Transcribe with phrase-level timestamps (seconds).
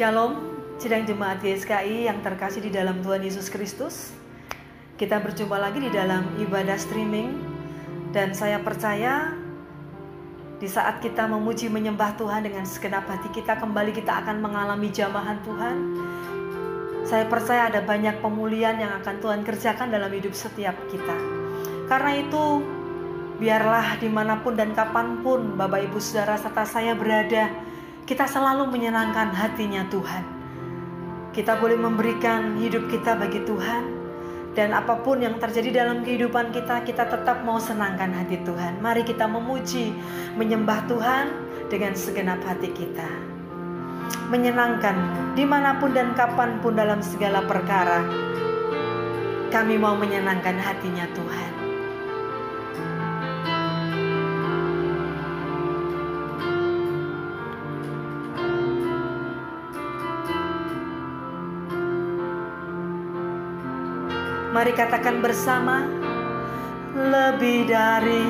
[0.00, 0.32] Shalom,
[0.80, 4.16] sidang jemaat YSKI yang terkasih di dalam Tuhan Yesus Kristus.
[4.96, 7.36] Kita berjumpa lagi di dalam ibadah streaming
[8.08, 9.36] dan saya percaya
[10.56, 15.36] di saat kita memuji menyembah Tuhan dengan segenap hati kita kembali kita akan mengalami jamahan
[15.44, 15.76] Tuhan.
[17.04, 21.16] Saya percaya ada banyak pemulihan yang akan Tuhan kerjakan dalam hidup setiap kita.
[21.92, 22.64] Karena itu
[23.36, 27.52] biarlah di mana pun dan kapan pun Bapak Ibu Saudara serta saya berada,
[28.10, 30.26] kita selalu menyenangkan hatinya Tuhan.
[31.30, 33.86] Kita boleh memberikan hidup kita bagi Tuhan,
[34.50, 38.82] dan apa pun yang terjadi dalam kehidupan kita, kita tetap mau senangkan hati Tuhan.
[38.82, 39.94] Mari kita memuji,
[40.34, 41.30] menyembah Tuhan
[41.70, 43.06] dengan segenap hati kita.
[44.26, 44.98] Menyenangkan
[45.38, 48.02] di mana pun dan kapan pun dalam segala perkara.
[49.54, 51.49] Kami mau menyenangkan hatinya Tuhan.
[64.60, 65.88] Mari katakan bersama,
[66.92, 68.28] lebih dari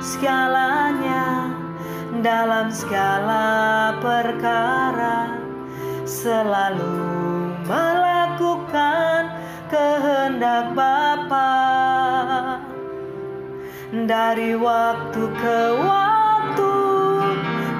[0.00, 1.52] segalanya
[2.24, 5.36] dalam segala perkara
[6.08, 6.96] selalu
[7.68, 9.36] melakukan
[9.68, 11.52] kehendak Bapa.
[13.92, 16.72] Dari waktu ke waktu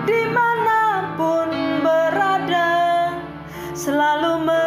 [0.04, 1.48] di mana pun
[1.80, 2.76] berada
[3.72, 4.63] selalu menyenangkan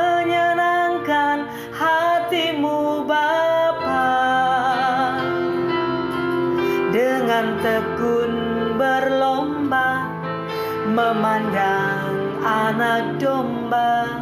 [12.78, 14.22] anak domba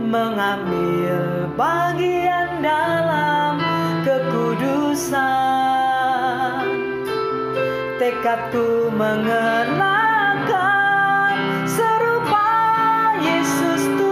[0.00, 3.60] mengambil bagian dalam
[4.00, 5.20] kekudusan.
[8.00, 10.08] Tekadku mengenakan
[11.68, 12.48] serupa
[13.20, 14.11] Yesus Tuhan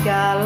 [0.00, 0.41] dalam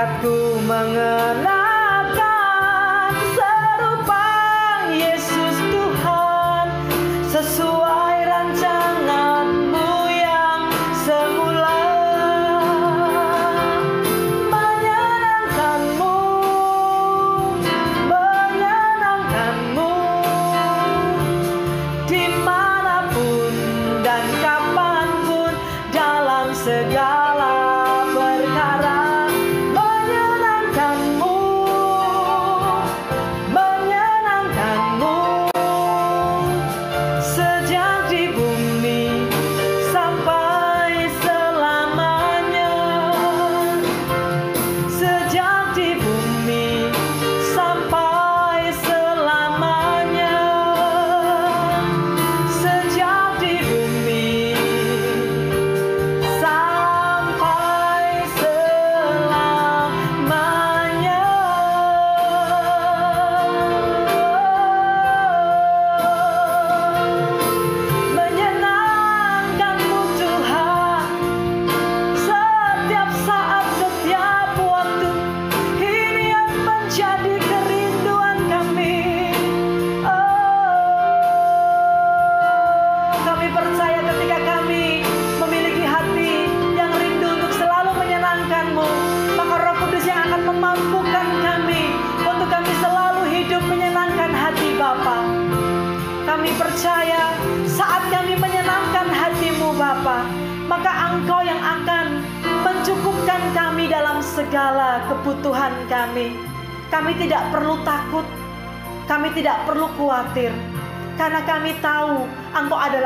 [0.00, 1.49] tekadku mengenakan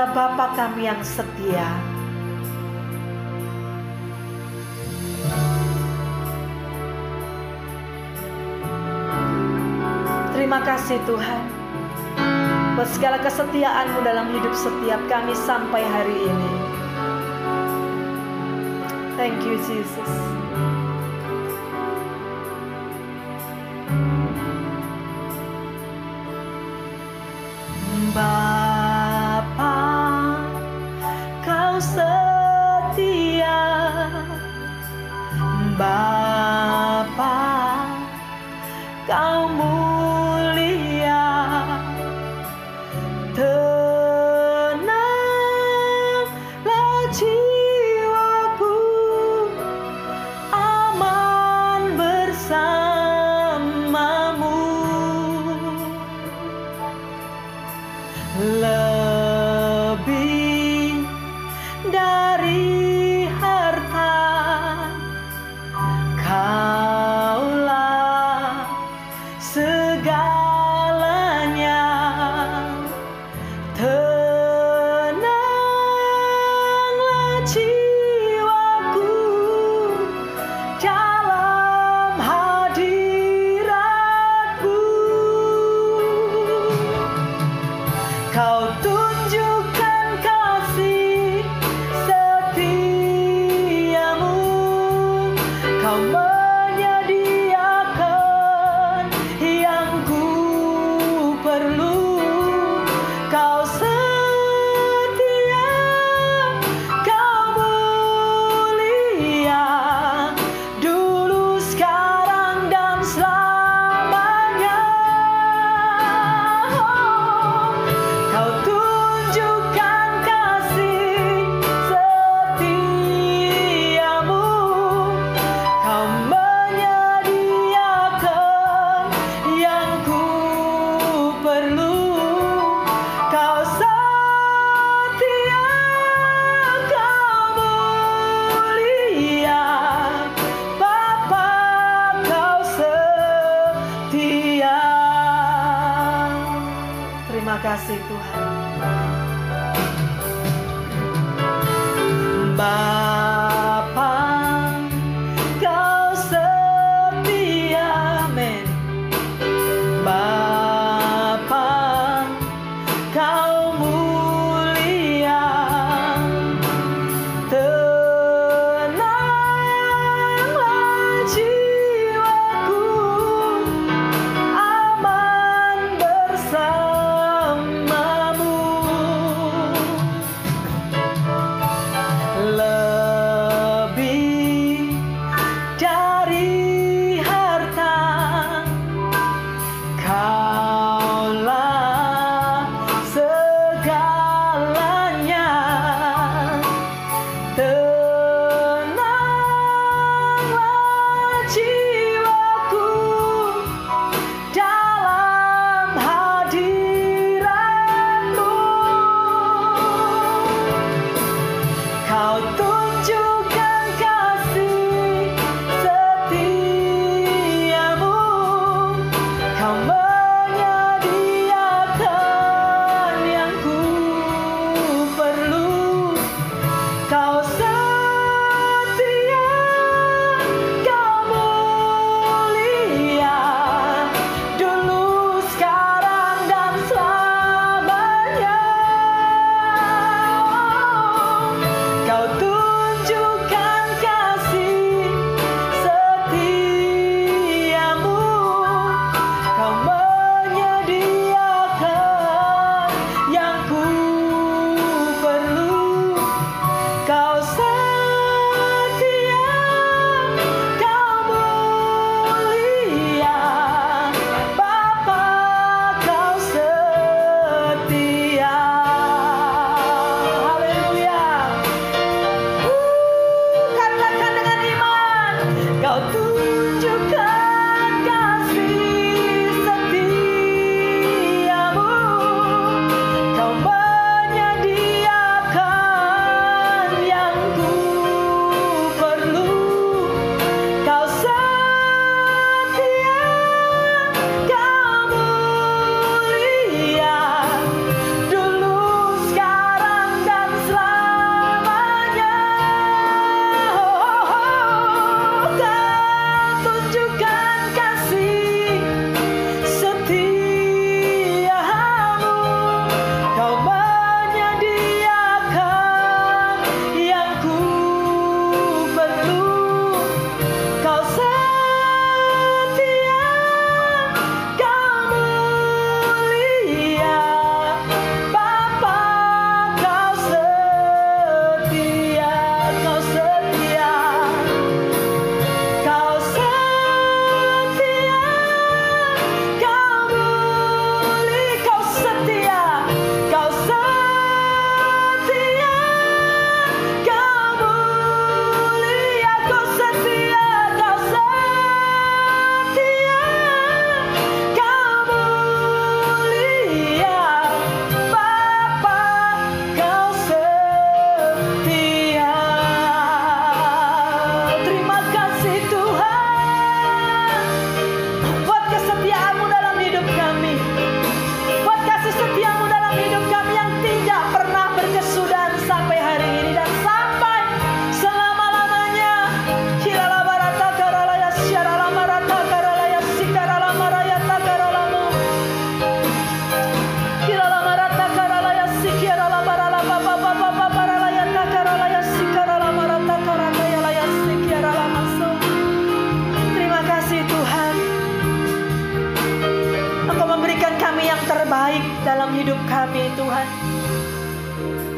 [0.04, 1.64] kepada Bapa kami yang setia.
[10.36, 11.44] Terima kasih Tuhan
[12.76, 16.52] buat segala kesetiaanmu dalam hidup setiap kami sampai hari ini.
[19.16, 20.43] Thank you Jesus.
[77.44, 77.73] 起。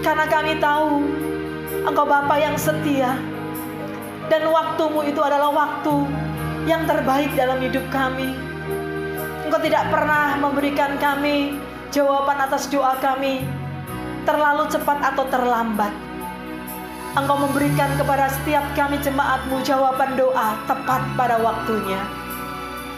[0.06, 1.02] Karena kami tahu
[1.82, 3.18] Engkau Bapa yang setia
[4.30, 6.06] dan waktumu itu adalah waktu
[6.70, 8.30] yang terbaik dalam hidup kami.
[9.42, 11.58] Engkau tidak pernah memberikan kami
[11.90, 13.42] jawaban atas doa kami
[14.22, 15.90] terlalu cepat atau terlambat.
[17.18, 21.98] Engkau memberikan kepada setiap kami jemaatmu jawaban doa tepat pada waktunya.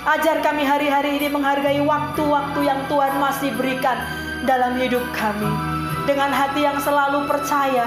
[0.04, 3.96] Ajar kami hari-hari ini menghargai waktu-waktu yang Tuhan masih berikan
[4.44, 5.77] dalam hidup kami.
[6.08, 7.84] Dengan hati yang selalu percaya,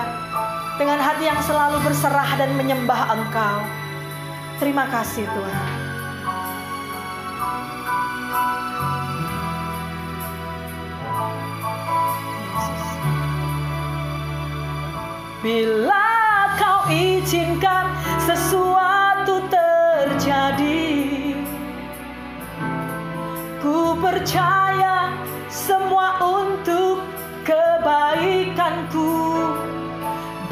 [0.78, 3.66] dengan hati yang selalu berserah dan menyembah Engkau.
[4.62, 5.66] Terima kasih Tuhan.
[15.42, 16.14] Bila
[16.62, 17.90] kau izinkan
[18.22, 20.94] sesuatu terjadi
[23.66, 25.10] Ku percaya
[25.50, 27.11] semua untuk
[27.46, 29.10] kebaikanku.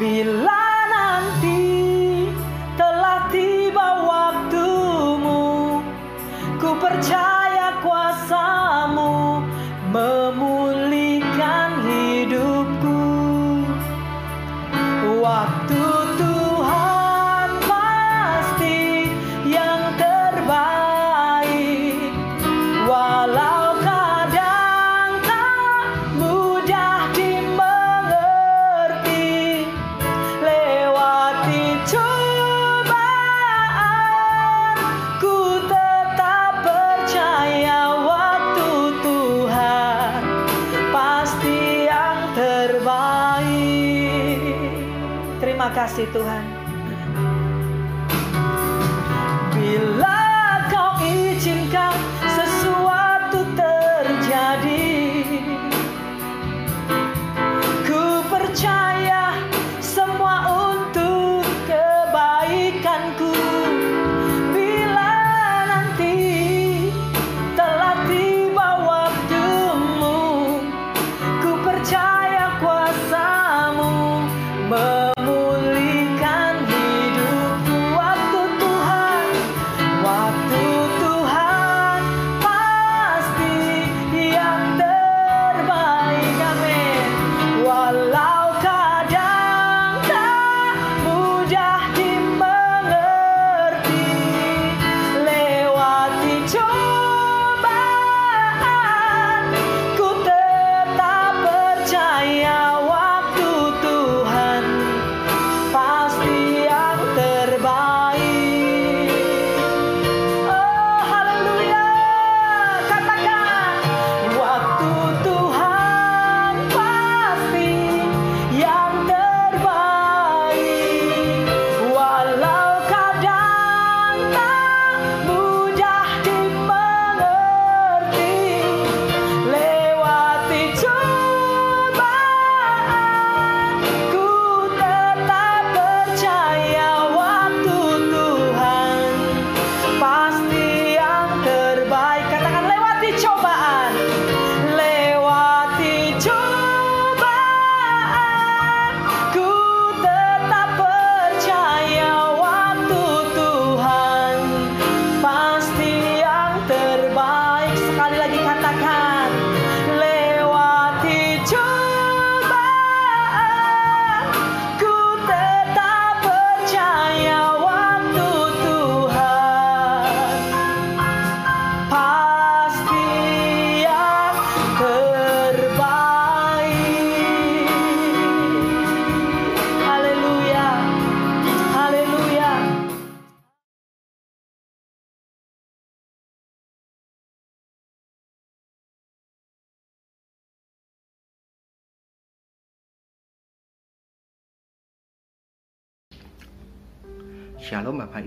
[0.00, 1.60] Bila nanti
[2.72, 5.84] telah tiba waktumu
[6.56, 7.29] Ku percaya
[46.00, 46.39] kasih Tuhan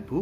[0.03, 0.19] Ibu.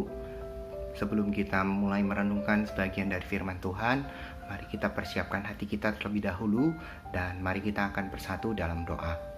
[0.92, 4.04] Sebelum kita mulai merenungkan sebagian dari firman Tuhan
[4.44, 6.68] Mari kita persiapkan hati kita terlebih dahulu
[7.08, 9.31] Dan mari kita akan bersatu dalam doa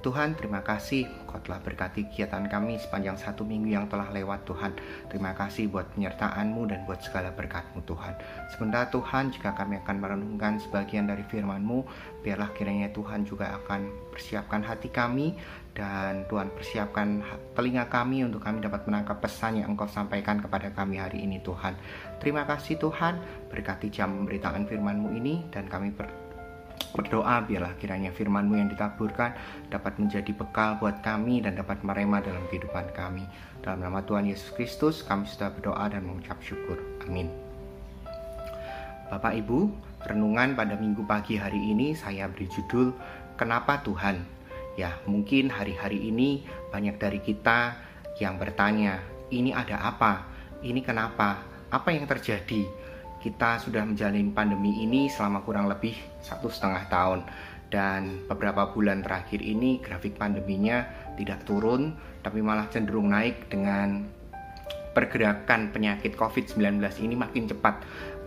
[0.00, 4.74] Tuhan terima kasih Kau telah berkati kegiatan kami sepanjang satu minggu yang telah lewat Tuhan.
[5.06, 8.18] Terima kasih buat penyertaan-Mu dan buat segala berkat-Mu Tuhan.
[8.50, 11.86] Sebentar Tuhan jika kami akan merenungkan sebagian dari firman-Mu
[12.20, 15.32] Biarlah kiranya Tuhan juga akan persiapkan hati kami
[15.72, 17.24] dan Tuhan persiapkan
[17.56, 21.80] telinga kami untuk kami dapat menangkap pesan yang Engkau sampaikan kepada kami hari ini Tuhan.
[22.20, 25.96] Terima kasih Tuhan, berkati jam pemberitaan firman-Mu ini dan kami
[26.92, 29.34] berdoa biarlah kiranya firman-Mu yang ditaburkan
[29.70, 33.24] dapat menjadi bekal buat kami dan dapat merema dalam kehidupan kami.
[33.60, 36.80] Dalam nama Tuhan Yesus Kristus kami sudah berdoa dan mengucap syukur.
[37.06, 37.30] Amin.
[39.10, 39.70] Bapak Ibu,
[40.06, 42.94] renungan pada minggu pagi hari ini saya beri judul
[43.40, 44.20] Kenapa Tuhan?
[44.76, 47.72] Ya, mungkin hari-hari ini banyak dari kita
[48.20, 49.00] yang bertanya,
[49.32, 50.28] ini ada apa?
[50.60, 51.40] Ini kenapa?
[51.72, 52.68] Apa yang terjadi?
[53.20, 55.92] Kita sudah menjalani pandemi ini selama kurang lebih
[56.24, 57.20] satu setengah tahun
[57.70, 60.82] dan beberapa bulan terakhir ini grafik pandeminya
[61.14, 64.20] tidak turun tapi malah cenderung naik dengan
[64.90, 67.86] pergerakan penyakit COVID-19 ini makin cepat.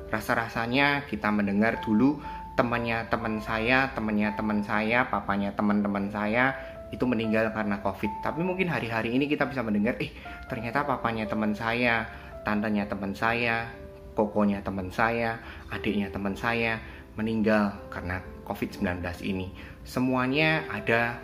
[0.10, 2.22] Rasa-rasanya kita mendengar dulu
[2.54, 6.54] temannya teman saya, temannya teman saya, papanya teman-teman saya
[6.94, 8.22] itu meninggal karena COVID.
[8.22, 10.14] Tapi mungkin hari-hari ini kita bisa mendengar, eh
[10.46, 12.06] ternyata papanya teman saya,
[12.46, 13.66] tantenya teman saya,
[14.14, 16.80] kokonya teman saya, adiknya teman saya
[17.14, 19.54] meninggal karena COVID-19 ini.
[19.86, 21.22] Semuanya ada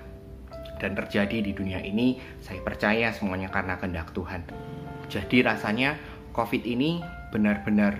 [0.79, 4.47] dan terjadi di dunia ini, saya percaya semuanya karena kehendak Tuhan.
[5.11, 5.99] Jadi rasanya
[6.31, 7.99] COVID ini benar-benar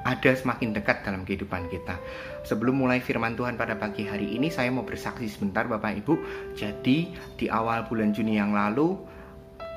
[0.00, 2.00] ada semakin dekat dalam kehidupan kita.
[2.46, 6.14] Sebelum mulai firman Tuhan pada pagi hari ini, saya mau bersaksi sebentar Bapak Ibu.
[6.56, 8.96] Jadi di awal bulan Juni yang lalu,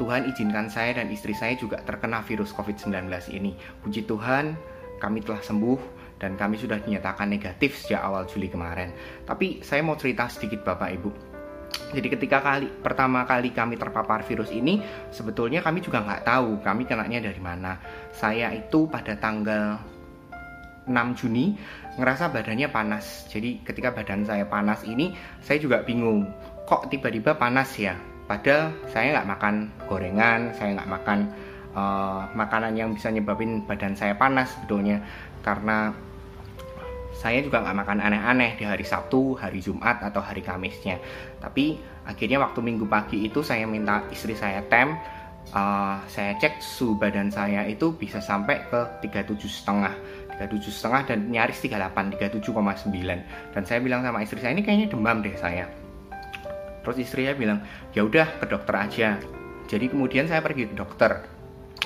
[0.03, 3.55] Tuhan izinkan saya dan istri saya juga terkena virus COVID-19 ini.
[3.79, 4.51] Puji Tuhan,
[4.99, 5.79] kami telah sembuh
[6.19, 8.91] dan kami sudah dinyatakan negatif sejak awal Juli kemarin.
[9.23, 11.09] Tapi saya mau cerita sedikit Bapak Ibu.
[11.95, 16.83] Jadi ketika kali pertama kali kami terpapar virus ini, sebetulnya kami juga nggak tahu kami
[16.83, 17.79] kenanya dari mana.
[18.11, 19.79] Saya itu pada tanggal
[20.83, 21.55] 6 Juni
[21.95, 23.23] ngerasa badannya panas.
[23.31, 26.27] Jadi ketika badan saya panas ini, saya juga bingung.
[26.67, 27.95] Kok tiba-tiba panas ya?
[28.23, 29.55] Padahal saya nggak makan
[29.85, 31.19] gorengan, saya nggak makan
[31.75, 35.03] uh, makanan yang bisa nyebabin badan saya panas sebetulnya
[35.43, 35.91] karena
[37.13, 40.99] saya juga nggak makan aneh-aneh di hari Sabtu, hari Jumat atau hari Kamisnya.
[41.39, 44.95] Tapi akhirnya waktu Minggu pagi itu saya minta istri saya tem,
[45.55, 49.93] uh, saya cek suhu badan saya itu bisa sampai ke 37 setengah.
[50.35, 55.21] 37 setengah dan nyaris 38, 37,9 dan saya bilang sama istri saya ini kayaknya demam
[55.21, 55.69] deh saya
[56.83, 57.59] Terus istrinya bilang,
[57.95, 59.09] ya udah ke dokter aja.
[59.71, 61.23] Jadi kemudian saya pergi ke dokter.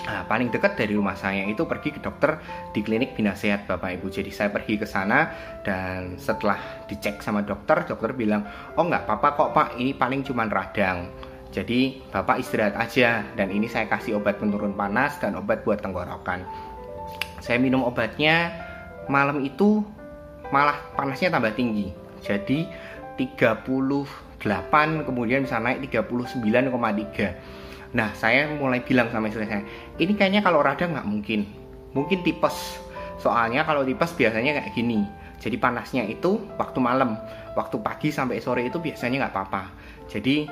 [0.07, 2.39] Nah, paling dekat dari rumah saya itu pergi ke dokter
[2.71, 4.07] di klinik Bina Sehat Bapak Ibu.
[4.07, 5.31] Jadi saya pergi ke sana
[5.65, 8.45] dan setelah dicek sama dokter, dokter bilang,
[8.77, 11.11] oh nggak apa-apa kok pak, ini paling cuma radang.
[11.51, 16.43] Jadi bapak istirahat aja dan ini saya kasih obat penurun panas dan obat buat tenggorokan.
[17.39, 18.51] Saya minum obatnya
[19.07, 19.83] malam itu
[20.51, 21.91] malah panasnya tambah tinggi.
[22.23, 22.67] Jadi
[23.15, 29.63] 30 8 kemudian bisa naik 39,3 nah saya mulai bilang sama istri saya
[29.97, 31.49] ini kayaknya kalau radang nggak mungkin.
[31.97, 32.77] Mungkin tipes.
[33.17, 35.01] Soalnya kalau tipes biasanya kayak gini.
[35.41, 37.17] Jadi panasnya itu waktu malam.
[37.57, 39.73] Waktu pagi sampai sore itu biasanya nggak apa-apa.
[40.05, 40.45] Jadi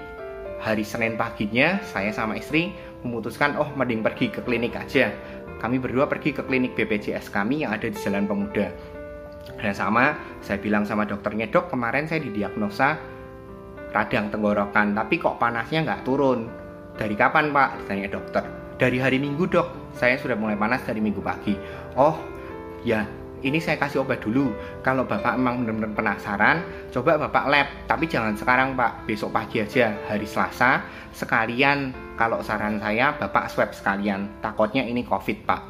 [0.57, 2.73] hari Senin paginya saya sama istri
[3.05, 5.13] memutuskan oh mending pergi ke klinik aja.
[5.61, 8.73] Kami berdua pergi ke klinik BPJS kami yang ada di Jalan Pemuda.
[9.61, 12.97] Dan sama saya bilang sama dokternya dok kemarin saya didiagnosa
[13.95, 16.51] radang tenggorokan tapi kok panasnya nggak turun?
[16.99, 17.79] Dari kapan pak?
[17.83, 18.43] Ditanya dokter.
[18.75, 19.95] Dari hari minggu dok.
[19.95, 21.55] Saya sudah mulai panas dari minggu pagi.
[21.95, 22.19] Oh
[22.83, 23.07] ya
[23.43, 24.51] ini saya kasih obat dulu.
[24.83, 26.57] Kalau bapak memang benar-benar penasaran
[26.91, 27.67] coba bapak lab.
[27.87, 29.07] Tapi jangan sekarang pak.
[29.07, 30.83] Besok pagi aja hari selasa.
[31.15, 34.27] Sekalian kalau saran saya bapak swab sekalian.
[34.43, 35.61] Takutnya ini covid pak.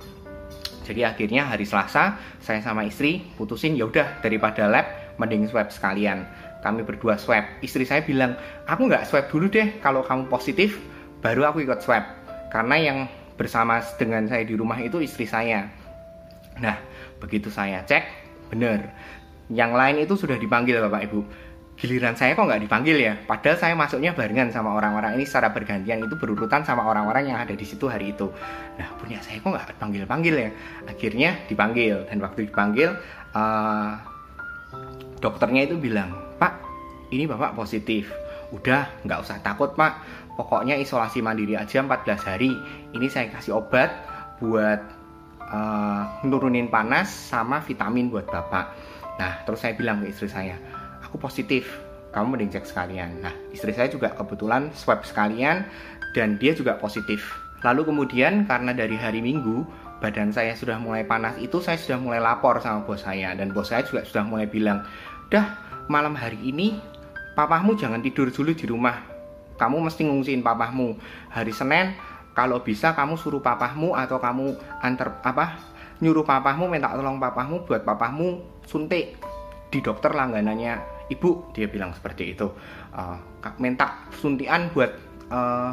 [0.86, 4.86] Jadi akhirnya hari selasa saya sama istri putusin ya udah daripada lab
[5.18, 6.30] mending swab sekalian
[6.65, 7.45] kami berdua swab.
[7.62, 8.34] Istri saya bilang,
[8.65, 10.82] aku nggak swab dulu deh, kalau kamu positif,
[11.21, 12.01] baru aku ikut swab.
[12.49, 12.97] Karena yang
[13.38, 15.69] bersama dengan saya di rumah itu istri saya.
[16.58, 16.82] Nah,
[17.21, 18.04] begitu saya cek,
[18.49, 18.89] bener.
[19.54, 21.21] Yang lain itu sudah dipanggil Bapak Ibu.
[21.75, 23.13] Giliran saya kok nggak dipanggil ya?
[23.28, 27.51] Padahal saya masuknya barengan sama orang-orang ini secara bergantian itu berurutan sama orang-orang yang ada
[27.51, 28.32] di situ hari itu.
[28.80, 30.49] Nah, punya saya kok nggak panggil-panggil ya?
[30.88, 32.95] Akhirnya dipanggil dan waktu dipanggil
[33.36, 33.91] uh,
[35.19, 36.25] dokternya itu bilang
[37.15, 38.12] ini bapak positif.
[38.51, 40.04] Udah nggak usah takut pak.
[40.36, 42.51] Pokoknya isolasi mandiri aja 14 hari.
[42.91, 43.89] Ini saya kasih obat
[44.43, 44.84] buat
[45.47, 48.65] uh, nurunin panas sama vitamin buat bapak.
[49.15, 50.60] Nah terus saya bilang ke istri saya
[51.01, 51.65] aku positif.
[52.12, 53.23] Kamu mending cek sekalian.
[53.23, 55.67] Nah istri saya juga kebetulan swab sekalian
[56.15, 57.23] dan dia juga positif.
[57.63, 59.65] Lalu kemudian karena dari hari minggu
[60.04, 63.71] badan saya sudah mulai panas itu saya sudah mulai lapor sama bos saya dan bos
[63.71, 64.84] saya juga sudah mulai bilang
[65.32, 65.56] dah
[65.88, 66.78] malam hari ini
[67.36, 69.04] papahmu jangan tidur dulu di rumah.
[69.56, 70.95] Kamu mesti ngungsiin papahmu.
[71.32, 71.95] Hari Senin
[72.36, 75.56] kalau bisa kamu suruh papahmu atau kamu antar apa
[76.04, 79.15] nyuruh papahmu minta tolong papahmu buat papahmu suntik
[79.71, 82.52] di dokter langganannya ibu dia bilang seperti itu
[82.91, 83.15] uh,
[83.63, 84.91] minta suntian buat
[85.32, 85.71] uh,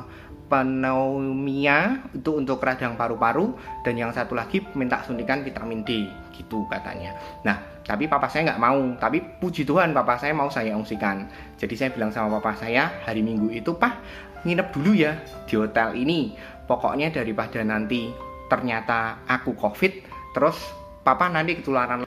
[0.52, 6.04] pneumonia itu untuk radang paru-paru dan yang satu lagi minta suntikan vitamin D
[6.36, 7.16] gitu katanya.
[7.40, 11.24] Nah tapi papa saya nggak mau, tapi puji Tuhan papa saya mau saya ungsikan.
[11.56, 13.96] Jadi saya bilang sama papa saya hari Minggu itu pak
[14.44, 15.16] nginep dulu ya
[15.48, 16.36] di hotel ini.
[16.68, 18.12] Pokoknya daripada nanti
[18.46, 20.04] ternyata aku covid,
[20.36, 20.60] terus
[21.02, 22.04] papa nanti ketularan.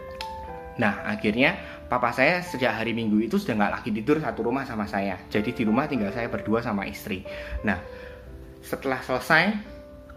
[0.79, 1.59] Nah akhirnya
[1.91, 5.19] papa saya sejak hari Minggu itu sudah nggak lagi tidur satu rumah sama saya.
[5.27, 7.27] Jadi di rumah tinggal saya berdua sama istri.
[7.67, 8.05] Nah
[8.65, 9.53] setelah selesai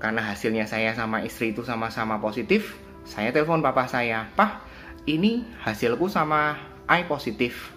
[0.01, 4.61] karena hasilnya saya sama istri itu sama-sama positif saya telepon papa saya pah
[5.09, 7.73] ini hasilku sama I positif.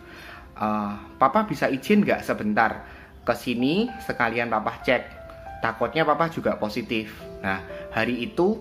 [0.60, 2.84] Uh, papa bisa izin nggak sebentar
[3.23, 5.03] ke sini sekalian papa cek?
[5.63, 7.15] Takutnya papa juga positif.
[7.39, 7.63] Nah
[7.95, 8.60] hari itu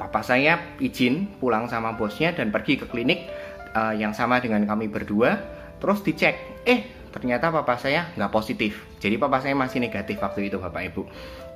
[0.00, 3.28] papa saya izin pulang sama bosnya dan pergi ke klinik
[3.76, 5.36] uh, yang sama dengan kami berdua
[5.78, 8.84] terus dicek eh ternyata papa saya nggak positif.
[8.98, 11.02] Jadi papa saya masih negatif waktu itu Bapak Ibu.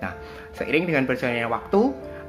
[0.03, 0.13] Nah,
[0.57, 1.81] seiring dengan berjalannya waktu,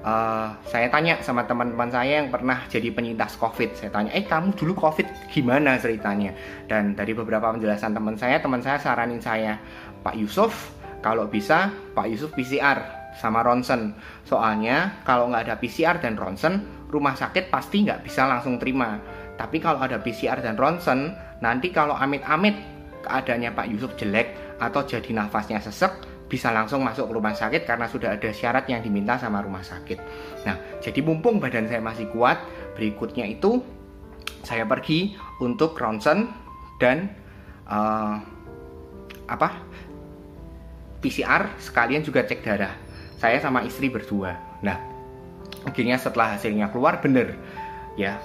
[0.03, 3.79] uh, saya tanya sama teman-teman saya yang pernah jadi penyintas COVID.
[3.79, 6.35] Saya tanya, eh kamu dulu COVID gimana ceritanya?
[6.69, 9.57] Dan dari beberapa penjelasan teman saya, teman saya saranin saya,
[10.03, 12.79] Pak Yusuf, kalau bisa Pak Yusuf PCR
[13.17, 13.93] sama ronsen.
[14.25, 18.97] Soalnya kalau nggak ada PCR dan ronsen, rumah sakit pasti nggak bisa langsung terima.
[19.33, 22.72] Tapi kalau ada PCR dan ronsen, nanti kalau amit-amit
[23.03, 25.91] keadaannya Pak Yusuf jelek atau jadi nafasnya sesek
[26.31, 29.99] bisa langsung masuk ke rumah sakit karena sudah ada syarat yang diminta sama rumah sakit.
[30.47, 32.41] Nah, jadi mumpung badan saya masih kuat,
[32.73, 33.61] berikutnya itu
[34.41, 35.13] saya pergi
[35.43, 36.31] untuk ronsen
[36.81, 37.13] dan
[37.69, 38.17] uh,
[39.29, 39.61] apa
[41.03, 42.73] PCR sekalian juga cek darah.
[43.21, 44.33] Saya sama istri berdua.
[44.65, 44.79] Nah,
[45.67, 47.37] akhirnya setelah hasilnya keluar bener
[47.95, 48.19] ya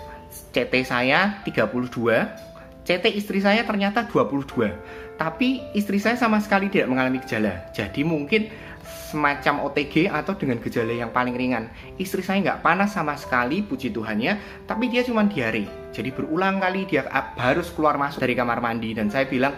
[0.53, 2.47] CT saya 32
[2.88, 7.68] CT istri saya ternyata 22 tapi istri saya sama sekali tidak mengalami gejala.
[7.77, 8.48] Jadi mungkin
[8.81, 11.68] semacam OTG atau dengan gejala yang paling ringan.
[12.01, 15.92] Istri saya nggak panas sama sekali puji Tuhannya tapi dia cuma diare.
[15.92, 17.05] Jadi berulang kali dia
[17.37, 18.96] harus keluar masuk dari kamar mandi.
[18.96, 19.53] Dan saya bilang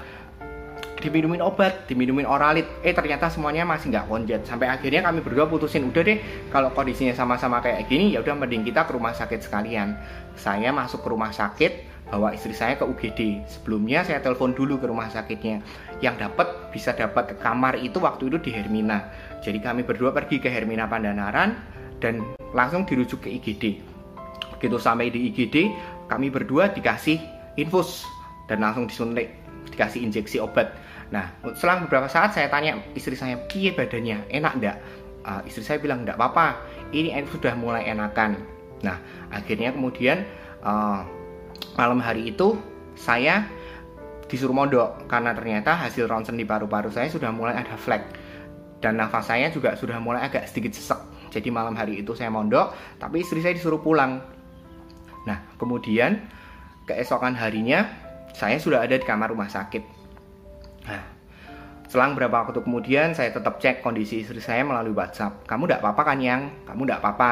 [0.98, 4.40] diminumin obat, diminumin oralit, eh ternyata semuanya masih nggak konjet.
[4.44, 6.20] Sampai akhirnya kami berdua putusin, udah deh,
[6.52, 9.96] kalau kondisinya sama-sama kayak gini, ya udah mending kita ke rumah sakit sekalian.
[10.36, 13.46] Saya masuk ke rumah sakit, bawa istri saya ke UGD.
[13.46, 15.62] Sebelumnya saya telepon dulu ke rumah sakitnya.
[16.02, 19.08] Yang dapat bisa dapat ke kamar itu waktu itu di Hermina.
[19.40, 21.54] Jadi kami berdua pergi ke Hermina Pandanaran
[22.02, 23.78] dan langsung dirujuk ke IGD.
[24.58, 25.70] Begitu sampai di IGD,
[26.10, 27.16] kami berdua dikasih
[27.54, 28.04] infus
[28.50, 29.30] dan langsung disuntik,
[29.70, 30.74] dikasih injeksi obat.
[31.14, 34.76] Nah, selang beberapa saat saya tanya istri saya, piye badannya, enak enggak?
[35.20, 36.58] Uh, istri saya bilang, enggak apa-apa,
[36.90, 38.40] ini sudah mulai enakan.
[38.80, 38.96] Nah,
[39.30, 40.24] akhirnya kemudian
[40.64, 41.04] uh,
[41.80, 42.60] malam hari itu
[42.92, 43.48] saya
[44.28, 48.04] disuruh mondok karena ternyata hasil ronsen di paru-paru saya sudah mulai ada flek
[48.84, 51.00] dan nafas saya juga sudah mulai agak sedikit sesek.
[51.32, 54.20] Jadi malam hari itu saya mondok, tapi istri saya disuruh pulang.
[55.24, 56.20] Nah, kemudian
[56.84, 57.86] keesokan harinya
[58.36, 59.84] saya sudah ada di kamar rumah sakit.
[60.90, 61.02] Nah,
[61.86, 65.46] selang beberapa waktu kemudian saya tetap cek kondisi istri saya melalui WhatsApp.
[65.46, 66.50] Kamu tidak apa-apa kan yang?
[66.66, 67.30] Kamu tidak apa-apa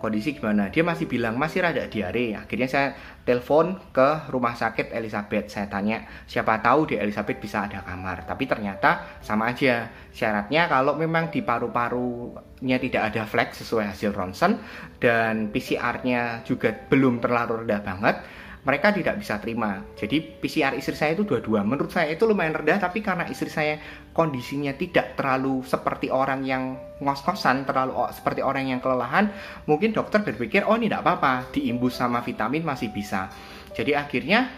[0.00, 0.72] kondisi gimana.
[0.72, 2.32] Dia masih bilang masih rada diare.
[2.40, 2.88] Akhirnya saya
[3.28, 5.52] telepon ke rumah sakit Elizabeth.
[5.52, 8.24] Saya tanya siapa tahu di Elizabeth bisa ada kamar?
[8.24, 9.92] Tapi ternyata sama aja.
[10.10, 14.56] Syaratnya kalau memang di paru-parunya tidak ada flek sesuai hasil ronsen
[14.96, 18.16] dan PCR-nya juga belum terlalu rendah banget
[18.60, 19.80] mereka tidak bisa terima.
[19.96, 21.64] Jadi PCR istri saya itu dua-dua.
[21.64, 23.80] Menurut saya itu lumayan rendah, tapi karena istri saya
[24.12, 29.32] kondisinya tidak terlalu seperti orang yang ngos-ngosan, terlalu seperti orang yang kelelahan,
[29.64, 33.32] mungkin dokter berpikir, oh ini tidak apa-apa, diimbus sama vitamin masih bisa.
[33.72, 34.52] Jadi akhirnya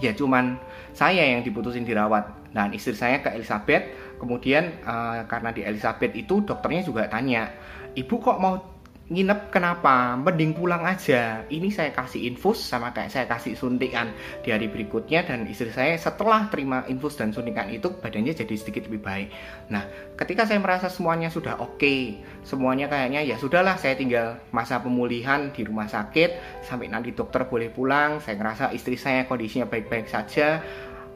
[0.00, 0.56] ya cuman
[0.96, 4.16] saya yang diputusin dirawat dan istri saya ke Elizabeth.
[4.20, 7.52] Kemudian uh, karena di Elizabeth itu dokternya juga tanya,
[7.96, 8.79] ibu kok mau
[9.10, 10.14] nginep kenapa?
[10.14, 11.42] Mending pulang aja.
[11.50, 14.14] Ini saya kasih infus sama kayak saya kasih suntikan
[14.46, 18.86] di hari berikutnya dan istri saya setelah terima infus dan suntikan itu badannya jadi sedikit
[18.86, 19.28] lebih baik.
[19.74, 19.82] Nah
[20.14, 25.50] ketika saya merasa semuanya sudah oke okay, semuanya kayaknya ya sudahlah saya tinggal masa pemulihan
[25.50, 28.22] di rumah sakit sampai nanti dokter boleh pulang.
[28.22, 30.62] Saya ngerasa istri saya kondisinya baik-baik saja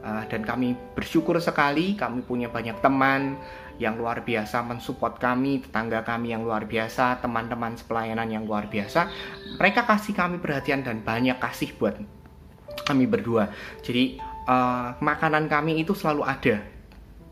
[0.05, 3.39] uh, dan kami bersyukur sekali kami punya banyak teman
[3.77, 9.11] yang luar biasa mensupport kami, tetangga kami yang luar biasa, teman-teman sepelayanan yang luar biasa.
[9.59, 11.99] Mereka kasih kami perhatian dan banyak kasih buat
[12.85, 13.51] kami berdua.
[13.81, 16.75] Jadi uh, makanan kami itu selalu ada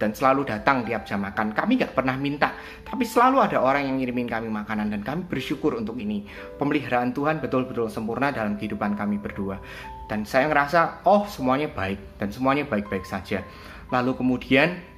[0.04, 1.56] dan selalu datang tiap jam makan.
[1.56, 2.52] Kami nggak pernah minta,
[2.84, 6.28] tapi selalu ada orang yang ngirimin kami makanan dan kami bersyukur untuk ini.
[6.60, 9.64] Pemeliharaan Tuhan betul-betul sempurna dalam kehidupan kami berdua.
[10.12, 13.48] Dan saya ngerasa, oh semuanya baik dan semuanya baik-baik saja.
[13.94, 14.93] Lalu kemudian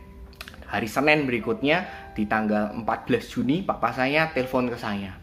[0.70, 2.86] hari Senin berikutnya di tanggal 14
[3.32, 5.14] Juni papa saya telepon ke saya.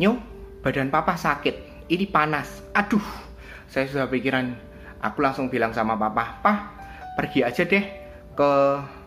[0.00, 0.16] Nyo,
[0.64, 2.64] badan papa sakit, ini panas.
[2.72, 3.04] Aduh,
[3.68, 4.56] saya sudah pikiran,
[5.04, 6.58] aku langsung bilang sama papa, pah
[7.16, 7.84] pergi aja deh
[8.32, 8.50] ke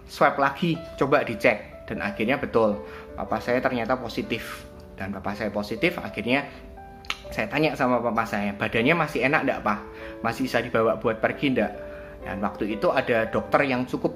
[0.06, 1.86] swab lagi coba dicek.
[1.90, 2.80] Dan akhirnya betul
[3.18, 4.66] papa saya ternyata positif.
[4.94, 6.46] Dan papa saya positif akhirnya
[7.34, 9.80] saya tanya sama papa saya badannya masih enak enggak pak
[10.22, 11.74] masih bisa dibawa buat pergi enggak
[12.22, 14.14] dan waktu itu ada dokter yang cukup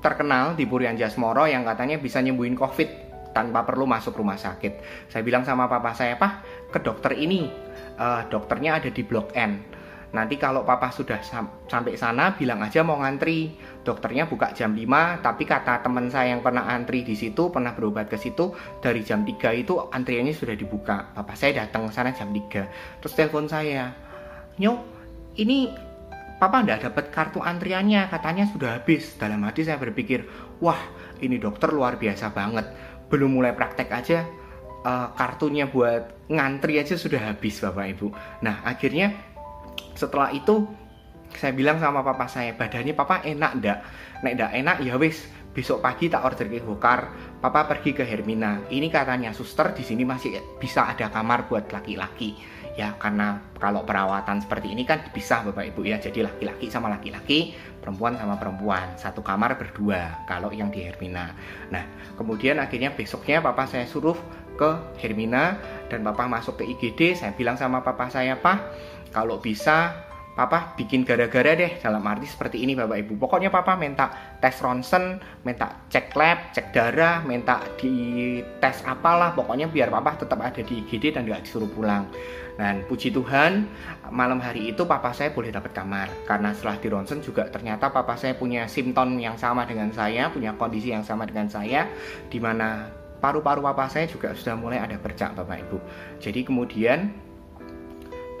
[0.00, 2.88] terkenal di Purian Jasmoro yang katanya bisa nyembuhin covid
[3.30, 6.42] tanpa perlu masuk rumah sakit saya bilang sama papa saya pak
[6.74, 7.46] ke dokter ini
[8.00, 12.82] uh, dokternya ada di blok N Nanti kalau papa sudah sam sampai sana bilang aja
[12.82, 13.54] mau ngantri.
[13.80, 18.10] Dokternya buka jam 5, tapi kata teman saya yang pernah antri di situ, pernah berobat
[18.10, 21.14] ke situ, dari jam 3 itu antriannya sudah dibuka.
[21.14, 22.68] Papa saya datang ke sana jam 3.
[23.00, 23.94] Terus telepon saya,
[24.58, 24.82] "Nyo,
[25.38, 25.70] ini
[26.40, 30.24] Papa nggak dapat kartu antriannya, katanya sudah habis." Dalam hati saya berpikir,
[30.64, 30.80] "Wah,
[31.20, 32.64] ini dokter luar biasa banget.
[33.12, 34.24] Belum mulai praktek aja
[34.84, 38.06] uh, kartunya buat ngantri aja sudah habis Bapak Ibu.
[38.44, 39.12] Nah, akhirnya
[39.96, 40.64] setelah itu
[41.30, 43.78] saya bilang sama papa saya badannya papa enak ndak
[44.26, 47.00] nek ndak enak ya wis besok pagi tak order ke Gokar
[47.38, 52.34] papa pergi ke Hermina ini katanya suster di sini masih bisa ada kamar buat laki-laki
[52.78, 55.98] ya karena kalau perawatan seperti ini kan bisa bapak ibu ya.
[55.98, 58.94] Jadi laki-laki sama laki-laki perempuan sama perempuan.
[58.98, 61.34] Satu kamar berdua kalau yang di Hermina.
[61.72, 61.84] Nah
[62.18, 64.16] kemudian akhirnya besoknya papa saya suruh
[64.60, 65.56] ke Hermina
[65.88, 68.60] dan papa masuk ke IGD saya bilang sama papa saya pak
[69.08, 73.18] kalau bisa Papa bikin gara-gara deh dalam arti seperti ini Bapak Ibu.
[73.18, 79.34] Pokoknya Papa minta tes ronsen, minta cek lab, cek darah, minta di tes apalah.
[79.34, 82.06] Pokoknya biar Papa tetap ada di IGD dan gak disuruh pulang.
[82.60, 83.64] Dan puji Tuhan
[84.12, 88.20] malam hari itu Papa saya boleh dapat kamar karena setelah di ronsen juga ternyata Papa
[88.20, 91.88] saya punya simptom yang sama dengan saya, punya kondisi yang sama dengan saya,
[92.28, 95.78] di mana paru-paru Papa saya juga sudah mulai ada bercak Bapak Ibu.
[96.20, 97.29] Jadi kemudian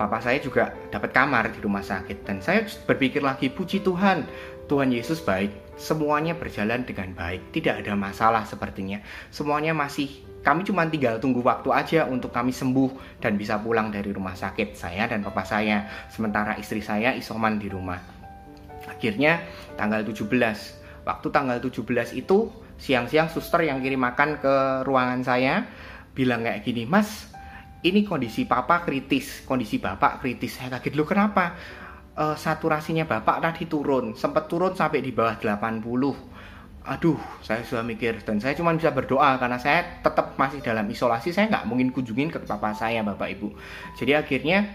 [0.00, 2.24] papa saya juga dapat kamar di rumah sakit.
[2.24, 4.24] Dan saya berpikir lagi puji Tuhan
[4.64, 5.76] Tuhan Yesus baik.
[5.76, 7.52] Semuanya berjalan dengan baik.
[7.52, 9.04] Tidak ada masalah sepertinya.
[9.28, 14.08] Semuanya masih kami cuma tinggal tunggu waktu aja untuk kami sembuh dan bisa pulang dari
[14.08, 16.08] rumah sakit saya dan papa saya.
[16.08, 18.00] Sementara istri saya isoman di rumah.
[18.88, 19.44] Akhirnya
[19.76, 20.24] tanggal 17
[21.04, 25.68] waktu tanggal 17 itu siang-siang suster yang kirim makan ke ruangan saya
[26.12, 27.29] bilang kayak gini mas
[27.80, 30.60] ini kondisi papa kritis, kondisi bapak kritis.
[30.60, 31.56] Saya kaget lu kenapa?
[32.12, 35.80] Uh, saturasinya bapak tadi turun, sempat turun sampai di bawah 80.
[36.80, 41.32] Aduh, saya sudah mikir dan saya cuma bisa berdoa karena saya tetap masih dalam isolasi.
[41.32, 43.56] Saya nggak mungkin kunjungin ke papa saya, bapak ibu.
[43.96, 44.68] Jadi akhirnya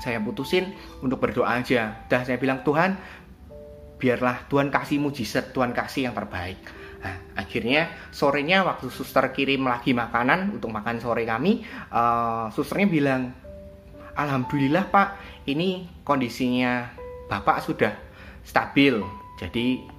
[0.00, 0.72] saya putusin
[1.04, 2.08] untuk berdoa aja.
[2.08, 2.96] Dan saya bilang Tuhan,
[4.00, 9.90] biarlah Tuhan kasih mujizat, Tuhan kasih yang terbaik Nah, akhirnya sorenya waktu suster kirim lagi
[9.90, 13.22] makanan untuk makan sore kami, uh, susternya bilang,
[14.14, 15.08] Alhamdulillah Pak,
[15.50, 16.94] ini kondisinya
[17.26, 17.92] Bapak sudah
[18.46, 19.02] stabil.
[19.40, 19.91] Jadi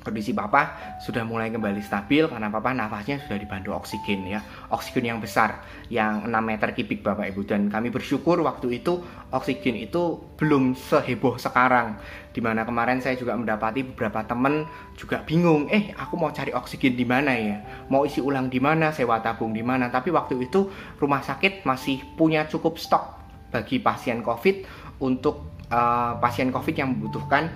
[0.00, 4.40] kondisi papa sudah mulai kembali stabil karena papa nafasnya sudah dibantu oksigen ya.
[4.72, 5.60] Oksigen yang besar
[5.92, 7.44] yang 6 meter kubik bapak ibu.
[7.44, 12.00] Dan kami bersyukur waktu itu oksigen itu belum seheboh sekarang.
[12.32, 14.64] Di mana kemarin saya juga mendapati beberapa teman
[14.96, 17.56] juga bingung eh aku mau cari oksigen di mana ya?
[17.92, 18.94] Mau isi ulang di mana?
[18.96, 19.92] Sewa tabung di mana?
[19.92, 23.20] Tapi waktu itu rumah sakit masih punya cukup stok
[23.50, 24.62] bagi pasien covid
[25.02, 27.50] untuk uh, pasien covid yang membutuhkan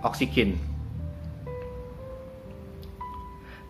[0.00, 0.75] oksigen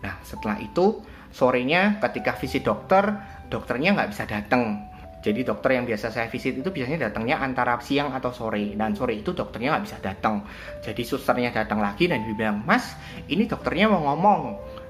[0.07, 1.03] Nah setelah itu
[1.35, 3.11] sorenya ketika visit dokter,
[3.51, 4.87] dokternya nggak bisa datang.
[5.27, 9.19] Jadi dokter yang biasa saya visit itu biasanya datangnya antara siang atau sore dan sore
[9.19, 10.47] itu dokternya nggak bisa datang.
[10.87, 12.95] Jadi susternya datang lagi dan bilang, Mas,
[13.27, 14.41] ini dokternya mau ngomong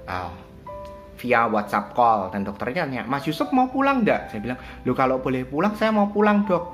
[0.04, 0.30] uh,
[1.16, 4.28] via WhatsApp call dan dokternya tanya, Mas Yusuf mau pulang nggak?
[4.28, 6.64] Saya bilang, lo kalau boleh pulang saya mau pulang dok.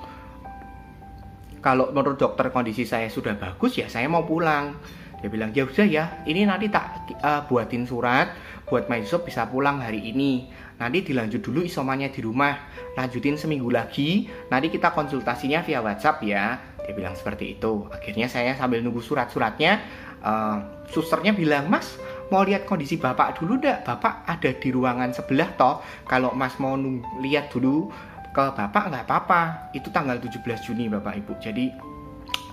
[1.63, 4.75] Kalau menurut dokter kondisi saya sudah bagus ya saya mau pulang
[5.23, 8.35] dia bilang ya udah ya ini nanti tak uh, buatin surat
[8.67, 10.49] buat Yusuf bisa pulang hari ini.
[10.81, 12.57] Nanti dilanjut dulu isomannya di rumah.
[12.97, 16.57] Lanjutin seminggu lagi nanti kita konsultasinya via WhatsApp ya.
[16.83, 17.87] Dia bilang seperti itu.
[17.93, 19.79] Akhirnya saya sambil nunggu surat-suratnya
[20.25, 20.59] uh,
[20.89, 21.95] susternya bilang mas
[22.33, 23.85] mau lihat kondisi bapak dulu ndak?
[23.85, 25.85] Bapak ada di ruangan sebelah toh.
[26.09, 26.75] Kalau mas mau
[27.21, 27.93] lihat dulu
[28.33, 29.71] ke bapak nggak apa-apa.
[29.77, 31.37] Itu tanggal 17 Juni bapak ibu.
[31.39, 31.92] Jadi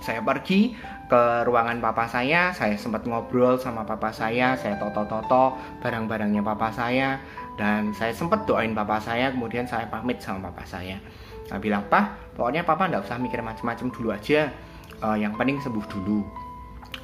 [0.00, 0.74] saya pergi
[1.10, 7.18] ke ruangan papa saya, saya sempat ngobrol sama papa saya, saya toto-toto barang-barangnya papa saya,
[7.58, 10.96] dan saya sempat doain papa saya, kemudian saya pamit sama papa saya.
[11.50, 14.54] Saya bilang, Pak, pokoknya papa nggak usah mikir macam-macam dulu aja,
[15.02, 16.22] uh, yang penting sembuh dulu.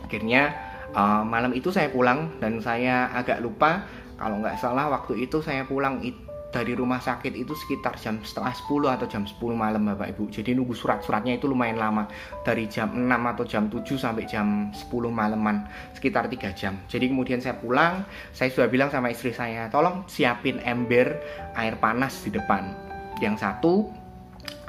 [0.06, 0.54] Akhirnya
[0.94, 3.84] uh, malam itu saya pulang dan saya agak lupa
[4.16, 6.25] kalau nggak salah waktu itu saya pulang itu
[6.56, 10.32] dari rumah sakit itu sekitar jam setengah 10 atau jam 10 malam Bapak Ibu.
[10.32, 12.08] Jadi nunggu surat-suratnya itu lumayan lama
[12.40, 16.80] dari jam 6 atau jam 7 sampai jam 10 malaman sekitar 3 jam.
[16.88, 21.20] Jadi kemudian saya pulang saya sudah bilang sama istri saya tolong siapin ember
[21.60, 22.72] air panas di depan.
[23.20, 24.05] Yang satu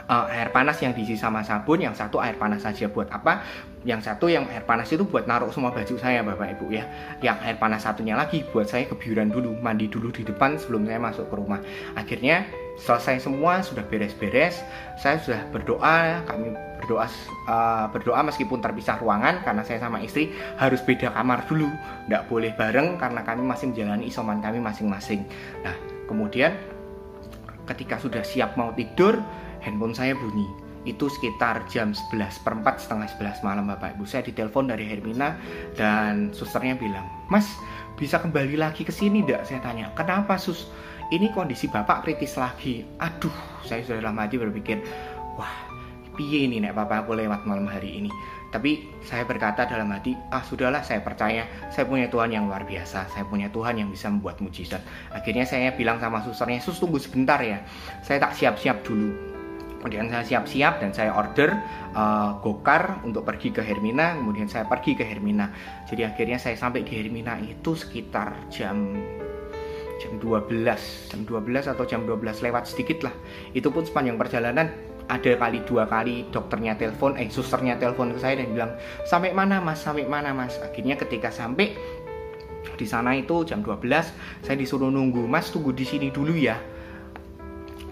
[0.08, 3.44] uh, air panas yang diisi sama sabun, yang satu air panas saja buat apa?
[3.88, 6.84] Yang satu yang air panas itu buat naruh semua baju saya Bapak Ibu ya.
[7.24, 11.00] Yang air panas satunya lagi buat saya kebiuran dulu, mandi dulu di depan sebelum saya
[11.00, 11.62] masuk ke rumah.
[11.96, 12.48] Akhirnya
[12.78, 14.62] selesai semua sudah beres-beres,
[15.00, 17.10] saya sudah berdoa, kami berdoa
[17.50, 20.30] uh, berdoa meskipun terpisah ruangan karena saya sama istri
[20.62, 21.68] harus beda kamar dulu,
[22.06, 25.26] nggak boleh bareng karena kami masih menjalani isoman kami masing-masing.
[25.66, 25.74] Nah
[26.06, 26.54] kemudian
[27.68, 29.20] ketika sudah siap mau tidur
[29.68, 30.48] handphone saya bunyi.
[30.88, 34.08] Itu sekitar jam 11 per 4 setengah 11 malam Bapak Ibu.
[34.08, 35.36] Saya ditelepon dari Hermina
[35.76, 37.60] dan susternya bilang Mas
[38.00, 40.72] bisa kembali lagi ke sini enggak saya tanya kenapa sus?
[41.12, 42.88] Ini kondisi Bapak kritis lagi.
[43.04, 43.36] Aduh
[43.68, 44.80] saya sudah dalam hati berpikir
[45.36, 45.52] wah
[46.16, 48.12] piye ini nek Bapak aku lewat malam hari ini?
[48.48, 53.12] Tapi saya berkata dalam hati, ah sudahlah saya percaya, saya punya Tuhan yang luar biasa,
[53.12, 54.80] saya punya Tuhan yang bisa membuat mujizat.
[55.12, 57.60] Akhirnya saya bilang sama susternya, sus tunggu sebentar ya,
[58.08, 59.37] saya tak siap-siap dulu
[59.80, 61.54] kemudian saya siap-siap dan saya order
[61.94, 65.54] uh, gokar untuk pergi ke Hermina kemudian saya pergi ke Hermina.
[65.86, 68.98] Jadi akhirnya saya sampai di Hermina itu sekitar jam
[69.98, 73.14] jam 12 jam 12 atau jam 12 lewat sedikit lah.
[73.54, 74.70] Itu pun sepanjang perjalanan
[75.08, 78.72] ada kali dua kali dokternya telepon eh susternya telepon ke saya dan bilang
[79.08, 79.80] sampai mana mas?
[79.80, 80.60] Sampai mana mas?
[80.60, 81.74] Akhirnya ketika sampai
[82.78, 83.82] di sana itu jam 12
[84.46, 86.60] saya disuruh nunggu mas tunggu di sini dulu ya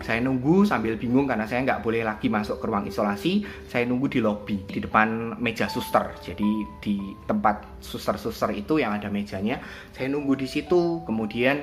[0.05, 3.41] saya nunggu sambil bingung karena saya nggak boleh lagi masuk ke ruang isolasi.
[3.65, 6.13] Saya nunggu di lobby di depan meja suster.
[6.21, 6.45] Jadi
[6.77, 9.57] di tempat suster-suster itu yang ada mejanya.
[9.97, 11.01] Saya nunggu di situ.
[11.09, 11.57] Kemudian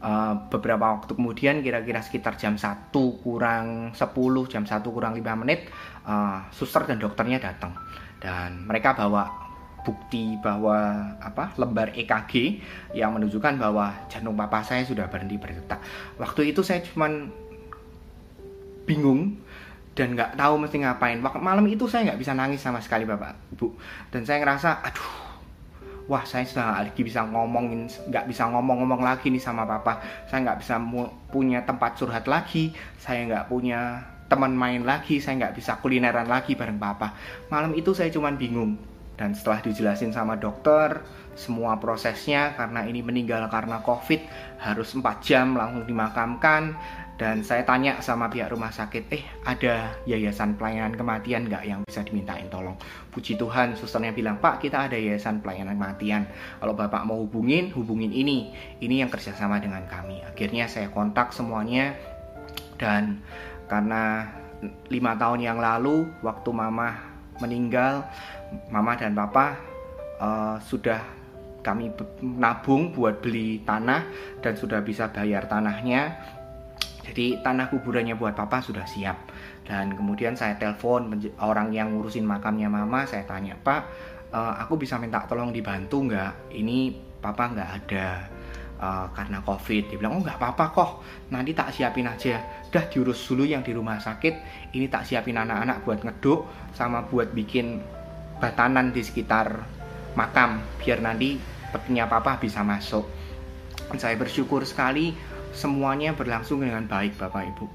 [0.00, 2.88] uh, beberapa waktu kemudian kira-kira sekitar jam 1
[3.20, 4.00] kurang 10,
[4.48, 5.68] jam 1 kurang 5 menit
[6.08, 7.76] uh, suster dan dokternya datang.
[8.16, 9.45] Dan mereka bawa
[9.86, 12.58] bukti bahwa apa lembar EKG
[12.98, 15.78] yang menunjukkan bahwa jantung papa saya sudah berhenti berdetak.
[16.18, 17.30] Waktu itu saya cuman
[18.82, 19.38] bingung
[19.94, 21.22] dan nggak tahu mesti ngapain.
[21.22, 23.78] Waktu malam itu saya nggak bisa nangis sama sekali bapak ibu
[24.10, 25.10] dan saya ngerasa aduh
[26.10, 30.02] wah saya sudah lagi bisa ngomongin nggak bisa ngomong-ngomong lagi nih sama papa.
[30.26, 30.82] Saya nggak bisa
[31.30, 32.74] punya tempat curhat lagi.
[32.98, 35.22] Saya nggak punya teman main lagi.
[35.22, 37.14] Saya nggak bisa kulineran lagi bareng papa.
[37.54, 41.00] Malam itu saya cuman bingung dan setelah dijelasin sama dokter
[41.36, 44.24] semua prosesnya karena ini meninggal karena covid
[44.60, 46.76] harus 4 jam langsung dimakamkan.
[47.16, 52.04] Dan saya tanya sama pihak rumah sakit eh ada yayasan pelayanan kematian nggak yang bisa
[52.04, 52.76] dimintain tolong?
[53.08, 56.28] Puji Tuhan susternya bilang pak kita ada yayasan pelayanan kematian.
[56.60, 58.52] Kalau bapak mau hubungin hubungin ini.
[58.84, 60.20] Ini yang kerjasama dengan kami.
[60.28, 61.96] Akhirnya saya kontak semuanya.
[62.76, 63.24] Dan
[63.64, 64.28] karena
[64.92, 68.06] lima tahun yang lalu waktu mama meninggal
[68.70, 69.58] mama dan papa
[70.20, 71.02] uh, sudah
[71.64, 71.90] kami
[72.22, 74.06] nabung buat beli tanah
[74.38, 76.14] dan sudah bisa bayar tanahnya.
[77.02, 79.30] Jadi tanah kuburannya buat papa sudah siap.
[79.66, 81.10] Dan kemudian saya telepon
[81.42, 83.82] orang yang ngurusin makamnya mama, saya tanya, "Pak,
[84.30, 86.54] uh, aku bisa minta tolong dibantu nggak?
[86.54, 88.35] Ini papa nggak ada
[88.80, 90.90] uh, karena covid." Dia bilang, "Oh nggak apa-apa kok,
[91.32, 92.40] nanti tak siapin aja.
[92.70, 94.34] Dah diurus dulu yang di rumah sakit.
[94.72, 96.40] Ini tak siapin anak-anak buat ngeduk
[96.76, 97.80] sama buat bikin
[98.36, 99.64] batanan di sekitar
[100.16, 101.36] makam biar nanti
[101.72, 103.04] petinya papa bisa masuk.
[103.96, 105.14] Saya bersyukur sekali
[105.52, 107.66] semuanya berlangsung dengan baik Bapak Ibu.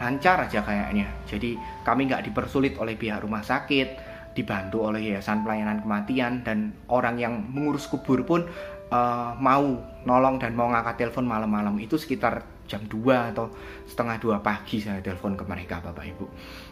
[0.00, 1.12] Lancar aja kayaknya.
[1.28, 3.88] Jadi kami nggak dipersulit oleh pihak rumah sakit,
[4.32, 8.46] dibantu oleh yayasan pelayanan kematian dan orang yang mengurus kubur pun
[8.90, 11.78] uh, mau nolong dan mau ngangkat telepon malam-malam.
[11.80, 13.50] Itu sekitar jam 2 atau
[13.90, 16.26] setengah 2 pagi saya telepon ke mereka Bapak Ibu.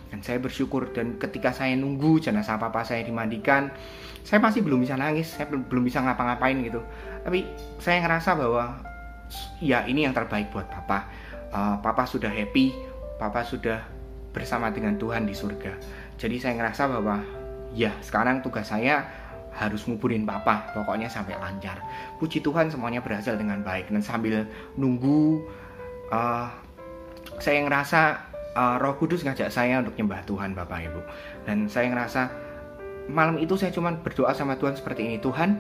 [0.09, 3.69] Dan saya bersyukur dan ketika saya nunggu jenazah papa saya dimandikan
[4.25, 6.81] saya masih belum bisa nangis saya belum bisa ngapa-ngapain gitu.
[7.27, 7.45] Tapi
[7.83, 8.79] saya ngerasa bahwa
[9.61, 11.11] ya ini yang terbaik buat papa.
[11.49, 12.77] Uh, papa sudah happy
[13.19, 13.83] papa sudah
[14.31, 15.75] bersama dengan Tuhan di surga.
[16.17, 17.21] Jadi saya ngerasa bahwa
[17.75, 19.05] ya sekarang tugas saya
[19.59, 20.71] harus nguburin papa.
[20.73, 21.83] Pokoknya sampai lancar.
[22.23, 23.91] Puji Tuhan semuanya berhasil dengan baik.
[23.91, 24.47] Dan sambil
[24.79, 25.43] nunggu
[26.15, 26.47] uh,
[27.43, 28.01] saya ngerasa
[28.55, 31.01] uh, Roh Kudus ngajak saya untuk nyembah Tuhan Bapak Ibu.
[31.45, 32.31] Dan saya ngerasa
[33.11, 35.59] malam itu saya cuma berdoa sama Tuhan seperti ini Tuhan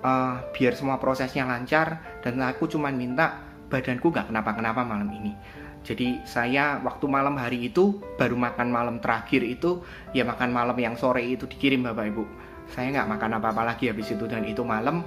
[0.00, 5.32] uh, biar semua prosesnya lancar dan aku cuma minta badanku gak kenapa-kenapa malam ini.
[5.80, 9.80] Jadi saya waktu malam hari itu baru makan malam terakhir itu
[10.12, 12.24] ya makan malam yang sore itu dikirim Bapak Ibu
[12.70, 15.02] saya nggak makan apa-apa lagi habis itu dan itu malam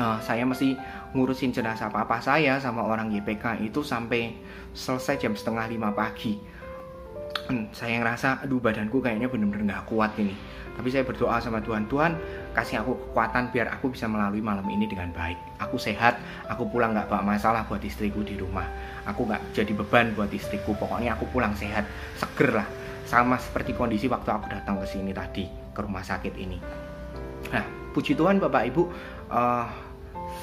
[0.00, 0.76] uh, saya mesti
[1.12, 4.32] ngurusin jenazah papa saya sama orang YPK itu sampai
[4.72, 6.38] selesai jam setengah lima pagi.
[7.50, 10.34] Hmm, saya ngerasa aduh badanku kayaknya bener-bener nggak kuat ini.
[10.70, 12.14] Tapi saya berdoa sama Tuhan Tuhan
[12.54, 15.36] kasih aku kekuatan biar aku bisa melalui malam ini dengan baik.
[15.58, 16.16] Aku sehat
[16.46, 18.64] aku pulang nggak bawa masalah buat istriku di rumah.
[19.10, 21.84] Aku nggak jadi beban buat istriku pokoknya aku pulang sehat
[22.16, 22.68] seger lah
[23.02, 26.58] sama seperti kondisi waktu aku datang ke sini tadi ke rumah sakit ini
[27.50, 27.64] nah
[27.96, 28.82] puji Tuhan Bapak Ibu
[29.32, 29.66] uh,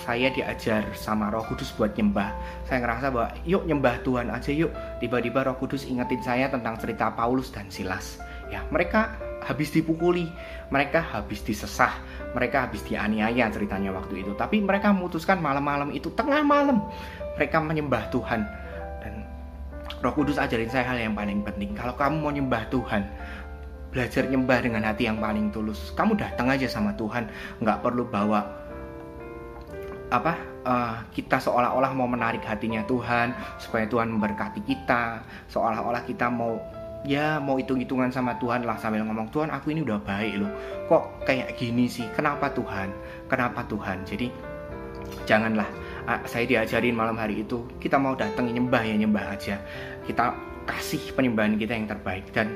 [0.07, 2.32] saya diajar sama Roh Kudus buat nyembah.
[2.67, 4.71] Saya ngerasa bahwa yuk nyembah Tuhan aja yuk.
[5.03, 8.19] Tiba-tiba Roh Kudus ingetin saya tentang cerita Paulus dan Silas.
[8.47, 10.32] Ya, mereka habis dipukuli,
[10.71, 11.91] mereka habis disesah,
[12.32, 14.32] mereka habis dianiaya ceritanya waktu itu.
[14.36, 16.88] Tapi mereka memutuskan malam-malam itu tengah malam
[17.36, 18.47] mereka menyembah Tuhan.
[19.03, 19.28] Dan
[19.99, 21.75] Roh Kudus ajarin saya hal yang paling penting.
[21.75, 23.03] Kalau kamu mau nyembah Tuhan,
[23.89, 25.91] belajar nyembah dengan hati yang paling tulus.
[25.95, 27.29] Kamu datang aja sama Tuhan,
[27.63, 28.67] nggak perlu bawa
[30.07, 35.23] apa uh, kita seolah-olah mau menarik hatinya Tuhan supaya Tuhan memberkati kita.
[35.51, 36.55] Seolah-olah kita mau
[37.03, 40.51] ya mau hitung-hitungan sama Tuhan lah sambil ngomong Tuhan aku ini udah baik loh.
[40.88, 42.07] Kok kayak gini sih?
[42.15, 42.91] Kenapa Tuhan?
[43.27, 44.07] Kenapa Tuhan?
[44.07, 44.31] Jadi
[45.27, 45.67] janganlah
[46.23, 49.59] saya diajarin malam hari itu kita mau datang nyembah ya nyembah aja.
[50.07, 50.31] Kita
[50.67, 52.31] kasih penyembahan kita yang terbaik.
[52.31, 52.55] Dan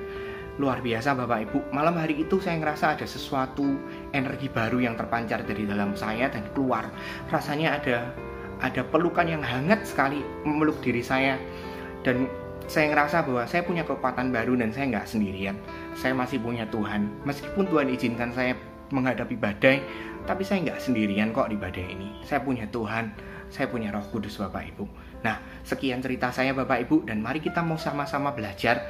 [0.61, 1.73] luar biasa Bapak Ibu.
[1.73, 3.65] Malam hari itu saya ngerasa ada sesuatu
[4.13, 6.85] energi baru yang terpancar dari dalam saya dan keluar.
[7.33, 8.13] Rasanya ada
[8.61, 11.41] ada pelukan yang hangat sekali memeluk diri saya
[12.05, 12.29] dan
[12.69, 15.57] saya ngerasa bahwa saya punya kekuatan baru dan saya nggak sendirian.
[15.97, 17.09] Saya masih punya Tuhan.
[17.25, 18.53] Meskipun Tuhan izinkan saya
[18.93, 19.81] menghadapi badai,
[20.29, 22.21] tapi saya nggak sendirian kok di badai ini.
[22.21, 23.11] Saya punya Tuhan,
[23.49, 24.85] saya punya Roh Kudus Bapak Ibu.
[25.25, 25.37] Nah,
[25.67, 28.81] sekian cerita saya Bapak Ibu dan mari kita mau sama-sama belajar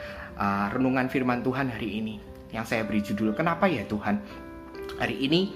[0.42, 2.18] uh, renungan firman Tuhan hari ini
[2.50, 4.18] yang saya beri judul Kenapa ya Tuhan?
[4.98, 5.54] Hari ini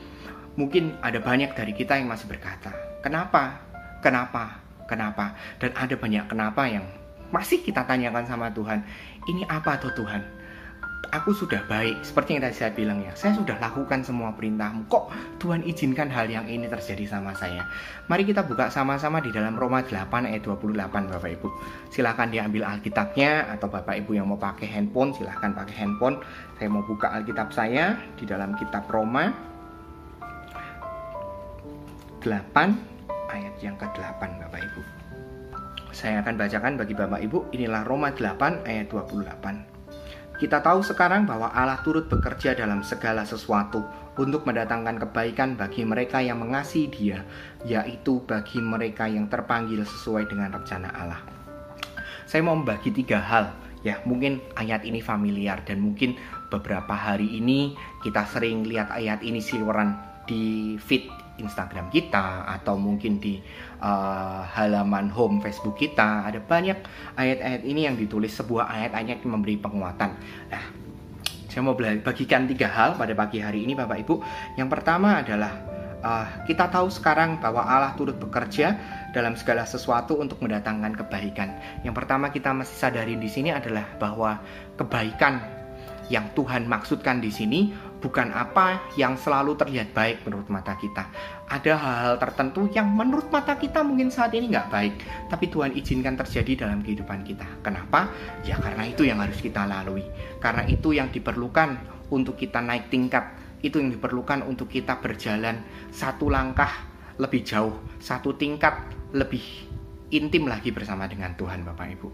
[0.55, 2.71] mungkin ada banyak dari kita yang masih berkata,
[3.01, 3.59] "Kenapa?
[3.99, 4.61] Kenapa?
[4.85, 6.85] Kenapa?" Dan ada banyak kenapa yang
[7.33, 8.85] masih kita tanyakan sama Tuhan.
[9.25, 10.21] Ini apa tuh Tuhan?
[11.11, 12.01] Aku sudah baik.
[12.01, 14.87] Seperti yang tadi saya bilang ya saya sudah lakukan semua perintahmu.
[14.87, 17.67] Kok Tuhan izinkan hal yang ini terjadi sama saya?
[18.07, 21.47] Mari kita buka sama-sama di dalam Roma 8 ayat 28 Bapak Ibu.
[21.91, 26.17] Silahkan diambil Alkitabnya atau Bapak Ibu yang mau pakai handphone silahkan pakai handphone.
[26.57, 29.29] Saya mau buka Alkitab saya di dalam kitab Roma
[32.23, 32.31] 8
[33.29, 34.81] ayat yang ke-8 Bapak Ibu.
[35.91, 37.53] Saya akan bacakan bagi Bapak Ibu.
[37.53, 39.74] Inilah Roma 8 ayat 28
[40.35, 43.83] kita tahu sekarang bahwa Allah turut bekerja dalam segala sesuatu
[44.19, 47.19] untuk mendatangkan kebaikan bagi mereka yang mengasihi Dia,
[47.63, 51.21] yaitu bagi mereka yang terpanggil sesuai dengan rencana Allah.
[52.27, 53.55] Saya mau membagi tiga hal,
[53.85, 56.17] ya mungkin ayat ini familiar dan mungkin
[56.49, 63.19] beberapa hari ini kita sering lihat ayat ini siluran di feed Instagram kita atau mungkin
[63.19, 63.39] di
[63.83, 66.79] uh, halaman home Facebook kita ada banyak
[67.19, 70.15] ayat-ayat ini yang ditulis sebuah ayat-ayat yang memberi penguatan.
[70.51, 70.63] Nah,
[71.51, 74.15] saya mau bagikan tiga hal pada pagi hari ini Bapak Ibu.
[74.59, 75.53] Yang pertama adalah
[76.03, 78.75] uh, kita tahu sekarang bahwa Allah turut bekerja
[79.15, 81.55] dalam segala sesuatu untuk mendatangkan kebaikan.
[81.87, 84.37] Yang pertama kita mesti sadari di sini adalah bahwa
[84.75, 85.39] kebaikan
[86.13, 91.09] yang Tuhan maksudkan di sini bukan apa yang selalu terlihat baik menurut mata kita.
[91.45, 94.93] Ada hal-hal tertentu yang menurut mata kita mungkin saat ini nggak baik,
[95.29, 97.45] tapi Tuhan izinkan terjadi dalam kehidupan kita.
[97.61, 98.09] Kenapa?
[98.43, 100.05] Ya karena itu yang harus kita lalui.
[100.41, 101.77] Karena itu yang diperlukan
[102.13, 103.35] untuk kita naik tingkat.
[103.65, 106.69] Itu yang diperlukan untuk kita berjalan satu langkah
[107.17, 108.75] lebih jauh, satu tingkat
[109.15, 109.41] lebih
[110.11, 112.09] intim lagi bersama dengan Tuhan Bapak Ibu.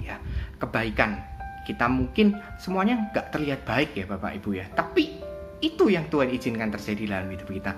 [0.00, 0.16] Ya,
[0.56, 1.31] kebaikan
[1.62, 4.66] kita mungkin semuanya nggak terlihat baik ya Bapak Ibu ya.
[4.74, 5.22] Tapi
[5.62, 7.72] itu yang Tuhan izinkan terjadi dalam hidup kita.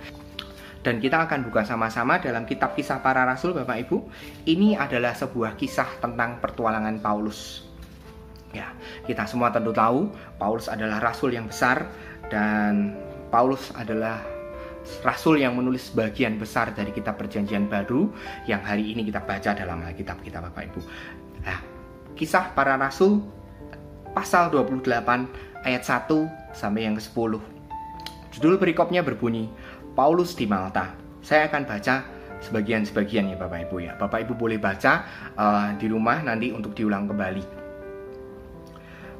[0.84, 3.96] Dan kita akan buka sama-sama dalam kitab kisah para rasul Bapak Ibu.
[4.44, 7.64] Ini adalah sebuah kisah tentang pertualangan Paulus.
[8.52, 8.70] Ya
[9.08, 11.90] kita semua tentu tahu Paulus adalah rasul yang besar
[12.28, 12.94] dan
[13.32, 14.22] Paulus adalah
[15.02, 18.12] rasul yang menulis bagian besar dari kitab perjanjian baru
[18.46, 20.80] yang hari ini kita baca dalam Alkitab kita Bapak Ibu.
[21.42, 21.58] Nah
[22.14, 23.24] kisah para rasul
[24.14, 27.42] pasal 28 ayat 1 sampai yang ke-10.
[28.38, 29.50] Judul perikopnya berbunyi,
[29.98, 30.94] Paulus di Malta.
[31.20, 32.06] Saya akan baca
[32.44, 33.92] sebagian-sebagian ya Bapak Ibu ya.
[33.98, 37.44] Bapak Ibu boleh baca uh, di rumah nanti untuk diulang kembali.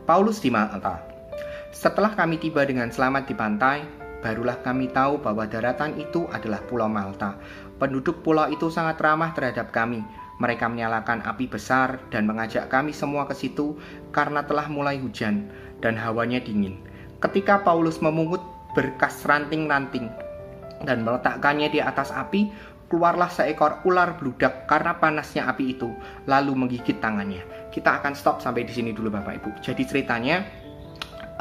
[0.05, 1.01] Paulus di Malta.
[1.73, 3.79] Setelah kami tiba dengan selamat di pantai,
[4.21, 7.41] barulah kami tahu bahwa daratan itu adalah Pulau Malta.
[7.81, 10.05] Penduduk pulau itu sangat ramah terhadap kami.
[10.43, 13.79] Mereka menyalakan api besar dan mengajak kami semua ke situ
[14.11, 15.47] karena telah mulai hujan
[15.79, 16.83] dan hawanya dingin.
[17.23, 18.43] Ketika Paulus memungut
[18.75, 20.11] berkas ranting-ranting
[20.83, 22.51] dan meletakkannya di atas api,
[22.91, 25.89] keluarlah seekor ular bludak karena panasnya api itu,
[26.27, 27.71] lalu menggigit tangannya.
[27.71, 29.51] Kita akan stop sampai di sini dulu Bapak Ibu.
[29.63, 30.64] Jadi ceritanya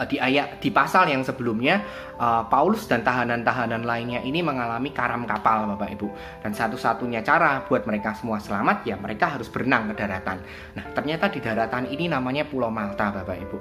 [0.09, 1.85] di ayat di pasal yang sebelumnya
[2.17, 6.07] uh, Paulus dan tahanan-tahanan lainnya ini mengalami karam kapal Bapak Ibu
[6.41, 10.41] dan satu-satunya cara buat mereka semua selamat ya mereka harus berenang ke daratan.
[10.73, 13.57] Nah ternyata di daratan ini namanya Pulau Malta Bapak Ibu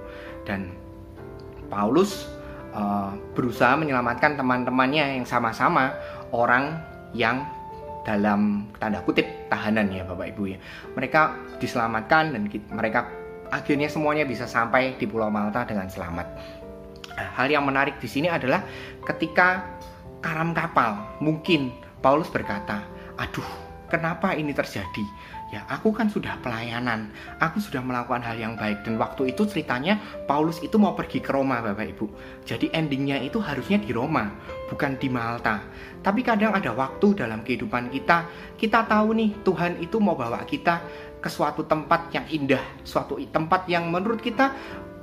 [0.49, 0.73] dan
[1.69, 2.25] Paulus
[2.73, 5.93] uh, berusaha menyelamatkan teman-temannya yang sama-sama
[6.33, 6.81] orang
[7.13, 7.45] yang
[8.03, 10.59] dalam tanda kutip tahanan ya Bapak Ibu ya.
[10.97, 11.21] Mereka
[11.61, 13.22] diselamatkan dan mereka
[13.53, 16.27] akhirnya semuanya bisa sampai di Pulau Malta dengan selamat.
[17.13, 18.65] Nah, hal yang menarik di sini adalah
[19.05, 19.69] ketika
[20.25, 21.69] karam kapal, mungkin
[22.01, 22.81] Paulus berkata,
[23.21, 23.45] "Aduh,
[23.93, 25.05] kenapa ini terjadi?"
[25.53, 30.01] Ya, aku kan sudah pelayanan, aku sudah melakukan hal yang baik dan waktu itu ceritanya
[30.25, 32.07] Paulus itu mau pergi ke Roma, Bapak Ibu.
[32.49, 34.33] Jadi endingnya itu harusnya di Roma,
[34.73, 35.61] bukan di Malta.
[36.01, 38.25] Tapi kadang ada waktu dalam kehidupan kita,
[38.57, 40.81] kita tahu nih Tuhan itu mau bawa kita
[41.23, 44.51] ke suatu tempat yang indah, suatu tempat yang menurut kita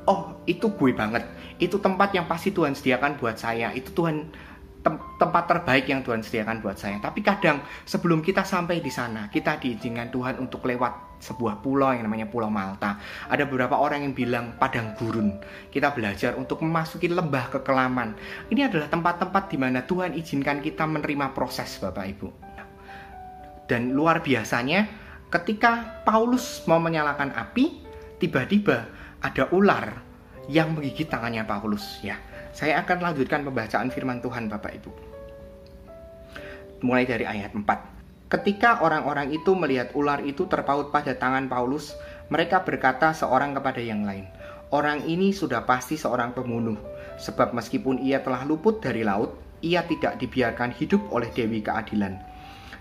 [0.09, 1.24] oh, itu gue banget.
[1.61, 3.72] Itu tempat yang pasti Tuhan sediakan buat saya.
[3.72, 4.28] Itu Tuhan
[4.80, 6.97] tem tempat terbaik yang Tuhan sediakan buat saya.
[7.03, 12.07] Tapi kadang sebelum kita sampai di sana, kita diizinkan Tuhan untuk lewat sebuah pulau yang
[12.07, 12.95] namanya Pulau Malta.
[13.28, 15.36] Ada beberapa orang yang bilang padang gurun.
[15.67, 18.15] Kita belajar untuk memasuki lembah kekelaman.
[18.47, 22.28] Ini adalah tempat-tempat di mana Tuhan izinkan kita menerima proses Bapak Ibu.
[23.67, 27.86] Dan luar biasanya ketika Paulus mau menyalakan api,
[28.17, 28.89] tiba-tiba
[29.21, 30.01] ada ular
[30.49, 32.17] yang menggigit tangannya Paulus ya
[32.49, 34.91] saya akan lanjutkan pembacaan firman Tuhan Bapak Ibu.
[36.82, 37.63] Mulai dari ayat 4.
[38.30, 41.97] Ketika orang-orang itu melihat ular itu terpaut pada tangan Paulus,
[42.30, 44.30] mereka berkata seorang kepada yang lain,
[44.69, 46.77] Orang ini sudah pasti seorang pembunuh,
[47.17, 49.34] sebab meskipun ia telah luput dari laut,
[49.65, 52.21] ia tidak dibiarkan hidup oleh Dewi Keadilan.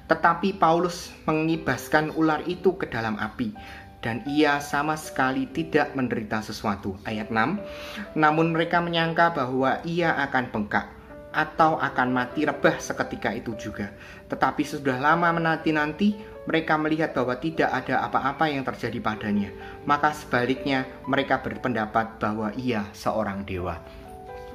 [0.08, 3.52] Tetapi Paulus mengibaskan ular itu ke dalam api,
[4.00, 6.96] dan ia sama sekali tidak menderita sesuatu.
[7.04, 8.16] Ayat 6.
[8.16, 10.86] Namun mereka menyangka bahwa ia akan bengkak
[11.28, 13.92] atau akan mati rebah seketika itu juga.
[14.32, 16.16] Tetapi sudah lama menanti-nanti
[16.48, 19.52] mereka melihat bahwa tidak ada apa-apa yang terjadi padanya.
[19.84, 23.76] Maka sebaliknya mereka berpendapat bahwa ia seorang dewa.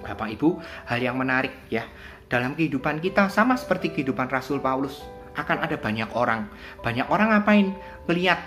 [0.02, 1.86] Bapak Ibu, hal yang menarik ya.
[2.28, 6.50] Dalam kehidupan kita sama seperti kehidupan Rasul Paulus, akan ada banyak orang.
[6.82, 7.74] Banyak orang ngapain?
[8.10, 8.40] Melihat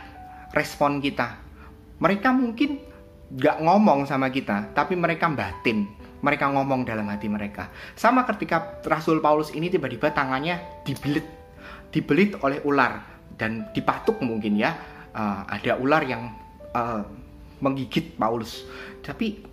[0.55, 1.39] respon kita.
[1.99, 2.79] Mereka mungkin
[3.35, 5.89] gak ngomong sama kita, tapi mereka batin.
[6.23, 7.69] Mereka ngomong dalam hati mereka.
[7.95, 11.27] Sama ketika Rasul Paulus ini tiba-tiba tangannya dibelit,
[11.93, 13.05] dibelit oleh ular
[13.37, 14.75] dan dipatuk mungkin ya.
[15.17, 16.29] Uh, ada ular yang
[16.77, 17.05] uh,
[17.61, 18.69] menggigit Paulus.
[19.01, 19.45] Tapi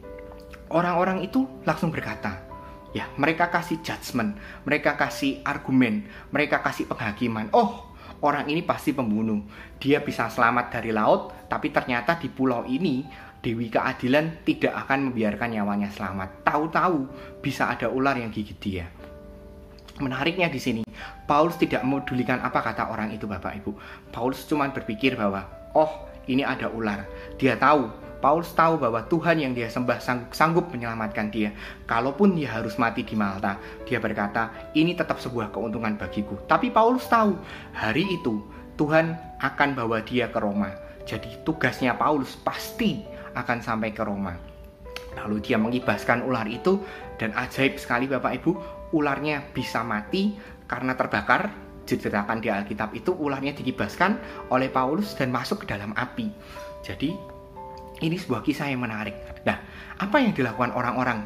[0.71, 2.52] orang-orang itu langsung berkata,
[2.93, 7.49] ya mereka kasih judgement, mereka kasih argumen, mereka kasih penghakiman.
[7.51, 9.43] Oh, orang ini pasti pembunuh.
[9.81, 13.03] Dia bisa selamat dari laut, tapi ternyata di pulau ini
[13.43, 16.47] Dewi Keadilan tidak akan membiarkan nyawanya selamat.
[16.47, 16.97] Tahu-tahu
[17.43, 18.87] bisa ada ular yang gigit dia.
[19.99, 20.81] Menariknya di sini,
[21.27, 23.71] Paulus tidak memedulikan apa kata orang itu Bapak Ibu.
[24.09, 27.03] Paulus cuma berpikir bahwa, oh ini ada ular.
[27.35, 27.91] Dia tahu
[28.23, 29.99] Paulus tahu bahwa Tuhan yang dia sembah
[30.31, 31.51] sanggup menyelamatkan dia.
[31.83, 36.39] Kalaupun dia harus mati di Malta, dia berkata, ini tetap sebuah keuntungan bagiku.
[36.47, 37.35] Tapi Paulus tahu,
[37.75, 38.39] hari itu
[38.79, 40.71] Tuhan akan bawa dia ke Roma.
[41.03, 43.03] Jadi tugasnya Paulus pasti
[43.35, 44.39] akan sampai ke Roma.
[45.19, 46.79] Lalu dia mengibaskan ular itu
[47.19, 48.51] dan ajaib sekali Bapak Ibu,
[48.95, 51.51] ularnya bisa mati karena terbakar
[51.83, 54.15] diceritakan di Alkitab itu ularnya dikibaskan
[54.47, 56.31] oleh Paulus dan masuk ke dalam api.
[56.81, 57.32] Jadi
[58.03, 59.15] ini sebuah kisah yang menarik.
[59.47, 59.57] Nah,
[59.95, 61.23] apa yang dilakukan orang-orang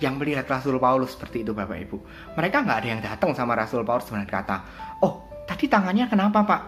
[0.00, 1.96] yang melihat Rasul Paulus seperti itu Bapak Ibu?
[2.34, 4.56] Mereka nggak ada yang datang sama Rasul Paulus dengan kata,
[5.04, 6.62] oh tadi tangannya kenapa Pak?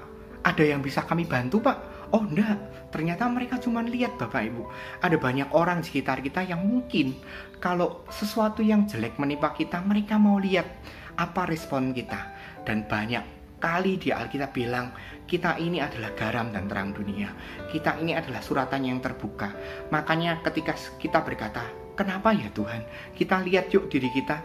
[0.45, 1.97] Ada yang bisa kami bantu Pak?
[2.15, 2.55] Oh enggak,
[2.95, 4.63] ternyata mereka cuma lihat Bapak Ibu.
[5.03, 7.19] Ada banyak orang di sekitar kita yang mungkin
[7.59, 10.69] kalau sesuatu yang jelek menimpa kita, mereka mau lihat
[11.19, 12.31] apa respon kita.
[12.63, 14.95] Dan banyak kali di Alkitab bilang
[15.27, 17.35] kita ini adalah garam dan terang dunia.
[17.75, 19.51] Kita ini adalah suratan yang terbuka.
[19.91, 21.67] Makanya ketika kita berkata,
[21.99, 22.87] kenapa ya Tuhan?
[23.11, 24.39] Kita lihat yuk diri kita.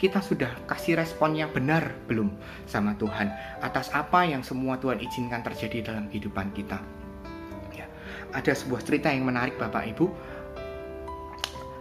[0.00, 2.32] Kita sudah kasih respon yang benar belum
[2.64, 6.80] sama Tuhan atas apa yang semua Tuhan izinkan terjadi dalam kehidupan kita.
[7.76, 7.84] Ya.
[8.32, 10.32] Ada sebuah cerita yang menarik Bapak Ibu.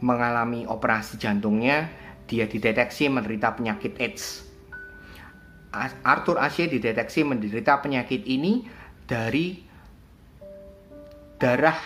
[0.00, 1.90] mengalami operasi jantungnya,
[2.30, 4.46] dia dideteksi menderita penyakit AIDS.
[6.06, 8.66] Arthur Ashe dideteksi menderita penyakit ini
[9.06, 9.58] dari
[11.38, 11.78] darah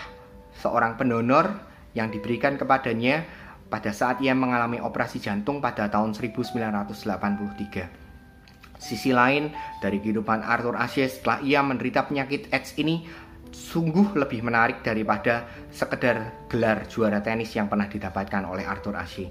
[0.61, 3.24] seorang pendonor yang diberikan kepadanya
[3.70, 8.78] pada saat ia mengalami operasi jantung pada tahun 1983.
[8.78, 13.09] Sisi lain dari kehidupan Arthur Ashe setelah ia menderita penyakit AIDS ini
[13.55, 19.30] sungguh lebih menarik daripada sekedar gelar juara tenis yang pernah didapatkan oleh Arthur Ashe.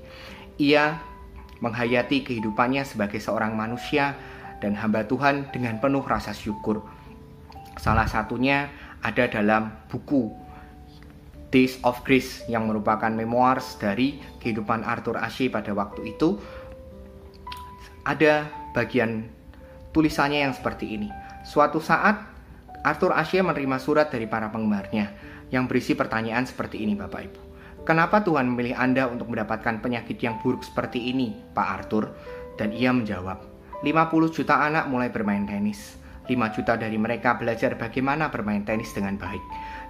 [0.58, 0.98] Ia
[1.60, 4.16] menghayati kehidupannya sebagai seorang manusia
[4.64, 6.84] dan hamba Tuhan dengan penuh rasa syukur.
[7.80, 8.72] Salah satunya
[9.04, 10.43] ada dalam buku
[11.54, 16.42] Days of Grace yang merupakan memoirs dari kehidupan Arthur Ashe pada waktu itu
[18.10, 19.30] ada bagian
[19.94, 21.14] tulisannya yang seperti ini.
[21.46, 22.18] Suatu saat
[22.82, 25.14] Arthur Ashe menerima surat dari para penggemarnya
[25.54, 27.42] yang berisi pertanyaan seperti ini Bapak Ibu.
[27.86, 32.16] Kenapa Tuhan memilih Anda untuk mendapatkan penyakit yang buruk seperti ini, Pak Arthur?
[32.56, 33.44] Dan ia menjawab,
[33.84, 36.00] 50 juta anak mulai bermain tenis.
[36.24, 39.44] 5 juta dari mereka belajar bagaimana bermain tenis dengan baik.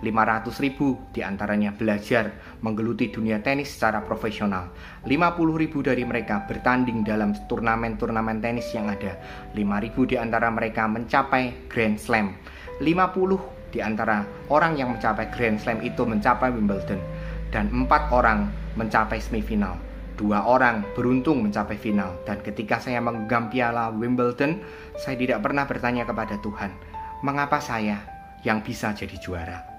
[0.04, 4.76] 500 ribu di antaranya belajar menggeluti dunia tenis secara profesional.
[5.08, 9.16] 50 ribu dari mereka bertanding dalam turnamen-turnamen tenis yang ada.
[9.56, 12.36] 5 ribu di antara mereka mencapai Grand Slam.
[12.84, 17.00] 50 di antara orang yang mencapai Grand Slam itu mencapai Wimbledon.
[17.48, 19.80] Dan 4 orang mencapai semifinal.
[20.14, 24.62] Dua orang beruntung mencapai final dan ketika saya menggenggam piala Wimbledon,
[24.94, 26.70] saya tidak pernah bertanya kepada Tuhan,
[27.26, 27.98] mengapa saya
[28.46, 29.73] yang bisa jadi juara?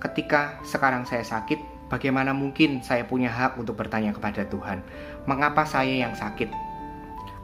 [0.00, 1.60] Ketika sekarang saya sakit,
[1.92, 4.80] bagaimana mungkin saya punya hak untuk bertanya kepada Tuhan,
[5.28, 6.48] mengapa saya yang sakit?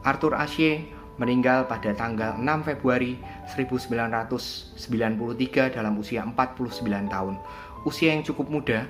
[0.01, 0.89] Arthur Ashe
[1.21, 3.17] meninggal pada tanggal 6 Februari
[3.49, 7.35] 1993 dalam usia 49 tahun.
[7.85, 8.85] Usia yang cukup muda,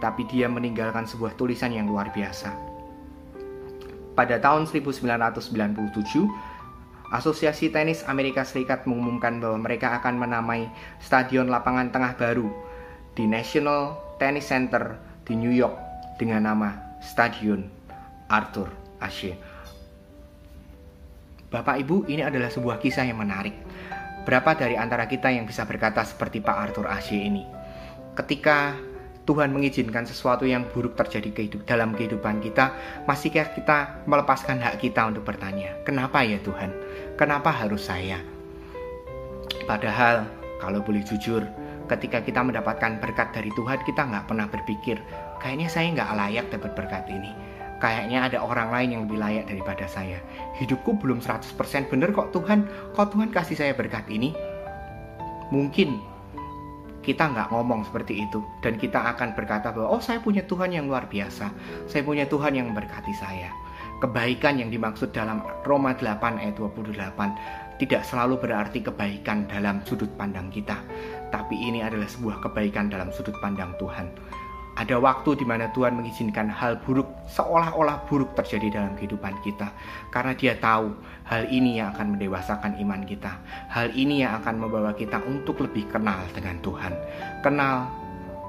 [0.00, 2.52] tapi dia meninggalkan sebuah tulisan yang luar biasa.
[4.16, 6.28] Pada tahun 1997,
[7.10, 10.70] Asosiasi Tenis Amerika Serikat mengumumkan bahwa mereka akan menamai
[11.02, 12.69] stadion lapangan tengah baru
[13.14, 15.74] di National Tennis Center di New York
[16.20, 17.64] dengan nama Stadion
[18.28, 19.34] Arthur Ashe.
[21.50, 23.56] Bapak Ibu, ini adalah sebuah kisah yang menarik.
[24.22, 27.42] Berapa dari antara kita yang bisa berkata seperti Pak Arthur Ashe ini?
[28.14, 28.78] Ketika
[29.26, 32.74] Tuhan mengizinkan sesuatu yang buruk terjadi kehidup, dalam kehidupan kita,
[33.06, 36.70] masihkah kita melepaskan hak kita untuk bertanya, kenapa ya Tuhan?
[37.18, 38.22] Kenapa harus saya?
[39.66, 40.26] Padahal,
[40.58, 41.46] kalau boleh jujur,
[41.90, 45.02] ketika kita mendapatkan berkat dari Tuhan kita nggak pernah berpikir
[45.42, 47.34] kayaknya saya nggak layak dapat berkat ini.
[47.80, 50.20] Kayaknya ada orang lain yang lebih layak daripada saya.
[50.60, 51.56] Hidupku belum 100%
[51.88, 52.68] bener kok Tuhan.
[52.92, 54.36] Kok Tuhan kasih saya berkat ini?
[55.48, 55.96] Mungkin
[57.00, 60.92] kita nggak ngomong seperti itu dan kita akan berkata bahwa oh saya punya Tuhan yang
[60.92, 61.48] luar biasa.
[61.88, 63.48] Saya punya Tuhan yang memberkati saya.
[64.04, 70.52] Kebaikan yang dimaksud dalam Roma 8 ayat 28 tidak selalu berarti kebaikan dalam sudut pandang
[70.52, 70.76] kita,
[71.30, 74.10] tapi ini adalah sebuah kebaikan dalam sudut pandang Tuhan.
[74.78, 79.68] Ada waktu di mana Tuhan mengizinkan hal buruk seolah-olah buruk terjadi dalam kehidupan kita,
[80.14, 80.94] karena Dia tahu
[81.26, 83.34] hal ini yang akan mendewasakan iman kita.
[83.68, 86.96] Hal ini yang akan membawa kita untuk lebih kenal dengan Tuhan,
[87.44, 87.92] kenal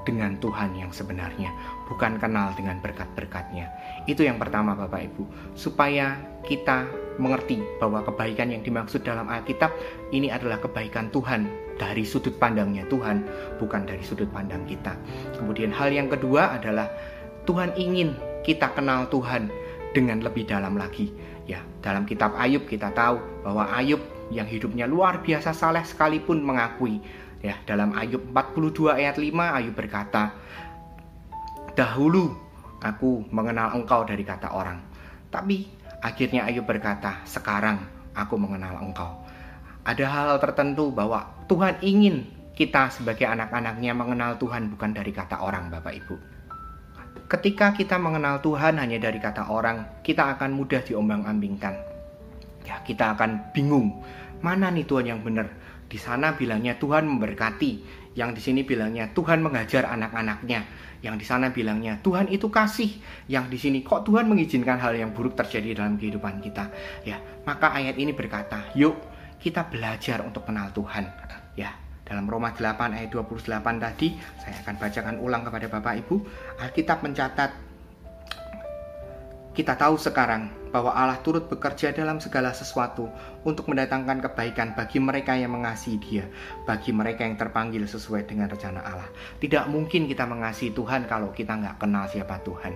[0.08, 1.52] dengan Tuhan yang sebenarnya,
[1.90, 3.68] bukan kenal dengan berkat-berkatnya.
[4.08, 6.16] Itu yang pertama Bapak Ibu, supaya
[6.46, 6.90] kita
[7.22, 9.70] mengerti bahwa kebaikan yang dimaksud dalam Alkitab
[10.10, 11.46] ini adalah kebaikan Tuhan
[11.78, 13.26] dari sudut pandangnya Tuhan,
[13.62, 14.98] bukan dari sudut pandang kita.
[15.38, 16.90] Kemudian hal yang kedua adalah
[17.46, 19.50] Tuhan ingin kita kenal Tuhan
[19.94, 21.14] dengan lebih dalam lagi.
[21.50, 24.00] Ya, dalam kitab Ayub kita tahu bahwa Ayub
[24.32, 27.04] yang hidupnya luar biasa saleh sekalipun mengakui
[27.42, 30.38] Ya, dalam Ayub 42 ayat 5 Ayub berkata,
[31.74, 32.38] "Dahulu
[32.86, 34.78] aku mengenal engkau dari kata orang,
[35.34, 35.66] tapi
[36.02, 37.86] akhirnya Ayub berkata, sekarang
[38.18, 39.22] aku mengenal engkau."
[39.82, 45.74] Ada hal, tertentu bahwa Tuhan ingin kita sebagai anak-anaknya mengenal Tuhan bukan dari kata orang,
[45.74, 46.16] Bapak Ibu.
[47.26, 51.74] Ketika kita mengenal Tuhan hanya dari kata orang, kita akan mudah diombang-ambingkan.
[52.68, 54.04] Ya, kita akan bingung,
[54.46, 55.50] mana nih Tuhan yang benar?
[55.90, 57.72] Di sana bilangnya Tuhan memberkati,
[58.20, 60.68] yang di sini bilangnya Tuhan mengajar anak-anaknya,
[61.02, 65.12] yang di sana bilangnya Tuhan itu kasih, yang di sini kok Tuhan mengizinkan hal yang
[65.12, 66.70] buruk terjadi dalam kehidupan kita.
[67.02, 68.96] Ya, maka ayat ini berkata, "Yuk,
[69.42, 71.10] kita belajar untuk kenal Tuhan."
[71.58, 71.74] Ya,
[72.06, 76.16] dalam Roma 8 ayat 28 tadi, saya akan bacakan ulang kepada Bapak Ibu.
[76.62, 77.52] Alkitab mencatat
[79.52, 83.12] kita tahu sekarang bahwa Allah turut bekerja dalam segala sesuatu
[83.44, 86.26] untuk mendatangkan kebaikan bagi mereka yang mengasihi Dia,
[86.64, 89.12] bagi mereka yang terpanggil sesuai dengan rencana Allah.
[89.38, 92.74] Tidak mungkin kita mengasihi Tuhan kalau kita nggak kenal siapa Tuhan.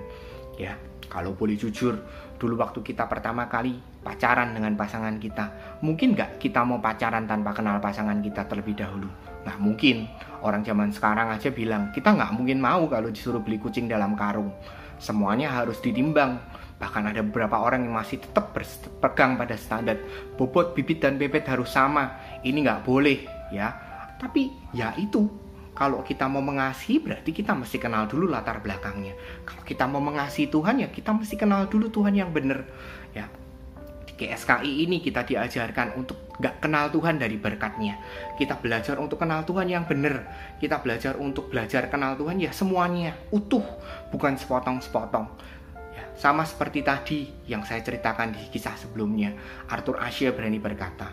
[0.55, 0.75] Ya,
[1.07, 1.95] kalau boleh jujur,
[2.35, 7.55] dulu waktu kita pertama kali pacaran dengan pasangan kita, mungkin nggak kita mau pacaran tanpa
[7.55, 9.07] kenal pasangan kita terlebih dahulu?
[9.45, 10.09] Nah mungkin
[10.41, 14.51] orang zaman sekarang aja bilang kita nggak mungkin mau kalau disuruh beli kucing dalam karung.
[14.97, 16.41] Semuanya harus ditimbang
[16.75, 19.95] Bahkan ada beberapa orang yang masih tetap berpegang pada standar
[20.35, 22.19] bobot bibit dan bebet harus sama.
[22.43, 23.19] Ini nggak boleh
[23.51, 23.71] ya.
[24.19, 25.27] Tapi ya itu
[25.75, 29.15] kalau kita mau mengasihi berarti kita mesti kenal dulu latar belakangnya.
[29.43, 32.63] Kalau kita mau mengasihi Tuhan ya kita mesti kenal dulu Tuhan yang benar.
[33.11, 33.27] Ya
[34.07, 37.99] di GSKI ini kita diajarkan untuk nggak kenal Tuhan dari berkatnya.
[38.39, 40.27] Kita belajar untuk kenal Tuhan yang benar.
[40.59, 43.63] Kita belajar untuk belajar kenal Tuhan ya semuanya utuh,
[44.15, 45.27] bukan sepotong-sepotong.
[46.15, 49.35] Sama seperti tadi yang saya ceritakan di kisah sebelumnya,
[49.67, 51.11] Arthur Ashe berani berkata,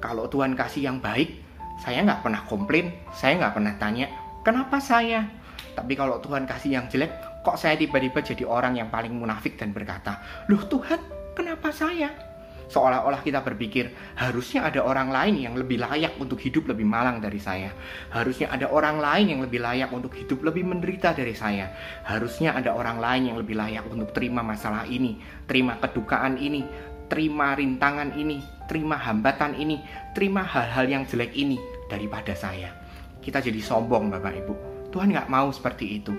[0.00, 1.44] kalau Tuhan kasih yang baik,
[1.84, 4.08] saya nggak pernah komplain, saya nggak pernah tanya,
[4.40, 5.28] kenapa saya?
[5.76, 7.12] Tapi kalau Tuhan kasih yang jelek,
[7.44, 10.18] kok saya tiba-tiba jadi orang yang paling munafik dan berkata,
[10.50, 10.98] loh Tuhan,
[11.36, 12.27] kenapa saya?
[12.68, 17.40] Seolah-olah kita berpikir harusnya ada orang lain yang lebih layak untuk hidup lebih malang dari
[17.40, 17.72] saya.
[18.12, 21.72] Harusnya ada orang lain yang lebih layak untuk hidup lebih menderita dari saya.
[22.04, 26.62] Harusnya ada orang lain yang lebih layak untuk terima masalah ini, terima kedukaan ini,
[27.08, 29.80] terima rintangan ini, terima hambatan ini,
[30.12, 31.56] terima hal-hal yang jelek ini
[31.88, 32.70] daripada saya.
[33.18, 34.54] Kita jadi sombong Bapak Ibu.
[34.92, 36.12] Tuhan nggak mau seperti itu.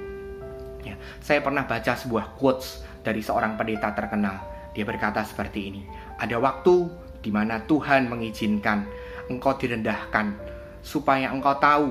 [0.82, 4.42] Ya, saya pernah baca sebuah quotes dari seorang pendeta terkenal.
[4.74, 5.82] Dia berkata seperti ini,
[6.20, 6.92] ada waktu
[7.24, 8.84] di mana Tuhan mengizinkan
[9.32, 10.36] engkau direndahkan
[10.84, 11.88] supaya engkau tahu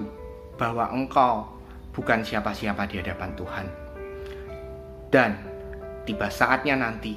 [0.60, 1.58] bahwa engkau
[1.94, 3.66] bukan siapa-siapa di hadapan Tuhan.
[5.08, 5.30] Dan
[6.04, 7.16] tiba saatnya nanti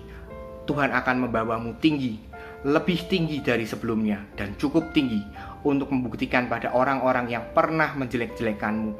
[0.65, 2.21] Tuhan akan membawamu tinggi,
[2.63, 5.19] lebih tinggi dari sebelumnya dan cukup tinggi
[5.65, 8.95] untuk membuktikan pada orang-orang yang pernah menjelek-jelekanmu,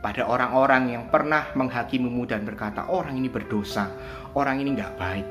[0.00, 3.90] pada orang-orang yang pernah menghakimimu dan berkata orang ini berdosa,
[4.36, 5.28] orang ini nggak baik.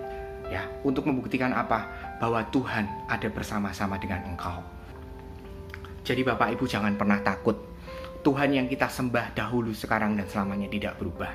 [0.49, 1.86] Ya, untuk membuktikan apa?
[2.20, 4.59] Bahwa Tuhan ada bersama-sama dengan engkau.
[6.03, 7.55] Jadi Bapak Ibu jangan pernah takut.
[8.20, 11.32] Tuhan yang kita sembah dahulu, sekarang dan selamanya tidak berubah.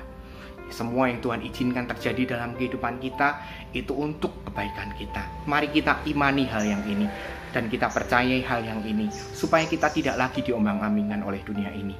[0.69, 3.37] Semua yang Tuhan izinkan terjadi dalam kehidupan kita
[3.73, 5.45] itu untuk kebaikan kita.
[5.45, 7.05] Mari kita imani hal yang ini
[7.53, 11.93] dan kita percayai hal yang ini supaya kita tidak lagi diombang-ambingkan oleh dunia ini.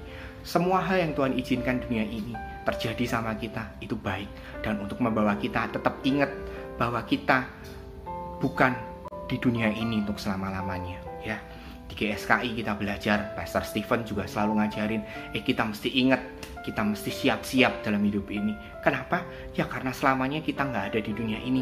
[0.46, 2.34] Semua hal yang Tuhan izinkan dunia ini
[2.66, 4.30] terjadi sama kita itu baik
[4.66, 6.30] dan untuk membawa kita tetap ingat
[6.78, 7.46] bahwa kita
[8.40, 8.76] bukan
[9.26, 11.38] di dunia ini untuk selama-lamanya ya.
[11.86, 15.02] Di GSKI kita belajar Pastor Stephen juga selalu ngajarin
[15.38, 16.22] eh kita mesti ingat
[16.66, 18.58] kita mesti siap-siap dalam hidup ini.
[18.82, 19.22] Kenapa?
[19.54, 21.62] Ya karena selamanya kita nggak ada di dunia ini.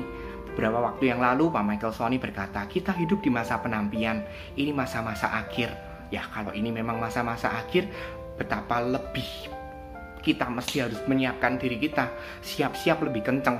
[0.53, 4.23] Beberapa waktu yang lalu Pak Michael Sony berkata kita hidup di masa penampian
[4.55, 5.75] ini masa-masa akhir.
[6.07, 7.89] Ya kalau ini memang masa-masa akhir
[8.39, 9.27] betapa lebih
[10.23, 12.07] kita mesti harus menyiapkan diri kita
[12.39, 13.59] siap-siap lebih kenceng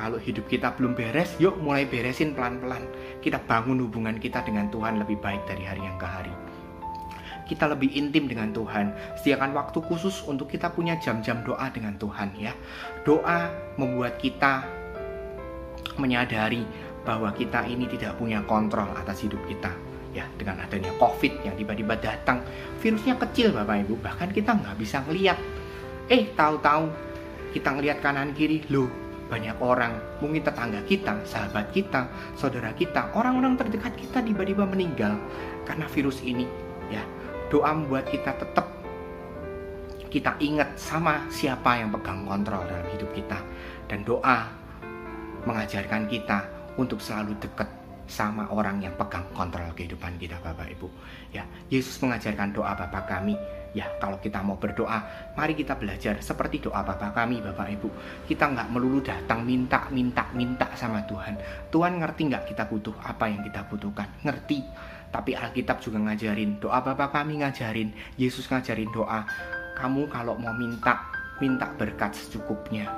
[0.00, 2.88] kalau hidup kita belum beres, yuk mulai beresin pelan-pelan.
[3.20, 6.32] Kita bangun hubungan kita dengan Tuhan lebih baik dari hari yang ke hari.
[7.44, 8.96] Kita lebih intim dengan Tuhan.
[9.20, 12.56] Sediakan waktu khusus untuk kita punya jam-jam doa dengan Tuhan ya.
[13.04, 14.64] Doa membuat kita
[16.00, 16.64] menyadari
[17.04, 19.72] bahwa kita ini tidak punya kontrol atas hidup kita
[20.10, 22.42] ya dengan adanya covid yang tiba-tiba datang
[22.82, 25.38] virusnya kecil bapak ibu bahkan kita nggak bisa ngeliat
[26.10, 26.90] Eh, tahu-tahu
[27.54, 28.90] kita ngelihat kanan kiri, loh,
[29.30, 35.14] banyak orang, mungkin tetangga kita, sahabat kita, saudara kita, orang-orang terdekat kita tiba-tiba meninggal
[35.62, 36.50] karena virus ini.
[36.90, 37.06] Ya,
[37.54, 38.66] doa membuat kita tetap
[40.10, 43.38] kita ingat sama siapa yang pegang kontrol dalam hidup kita
[43.86, 44.50] dan doa
[45.46, 47.70] mengajarkan kita untuk selalu dekat
[48.10, 50.90] sama orang yang pegang kontrol kehidupan kita Bapak Ibu.
[51.30, 53.38] Ya, Yesus mengajarkan doa Bapa kami.
[53.70, 57.88] Ya, kalau kita mau berdoa, mari kita belajar seperti doa Bapa kami Bapak Ibu.
[58.26, 61.38] Kita nggak melulu datang minta, minta, minta sama Tuhan.
[61.70, 64.10] Tuhan ngerti nggak kita butuh apa yang kita butuhkan?
[64.26, 64.66] Ngerti.
[65.10, 69.22] Tapi Alkitab juga ngajarin, doa Bapa kami ngajarin, Yesus ngajarin doa.
[69.78, 71.06] Kamu kalau mau minta,
[71.38, 72.90] minta berkat secukupnya.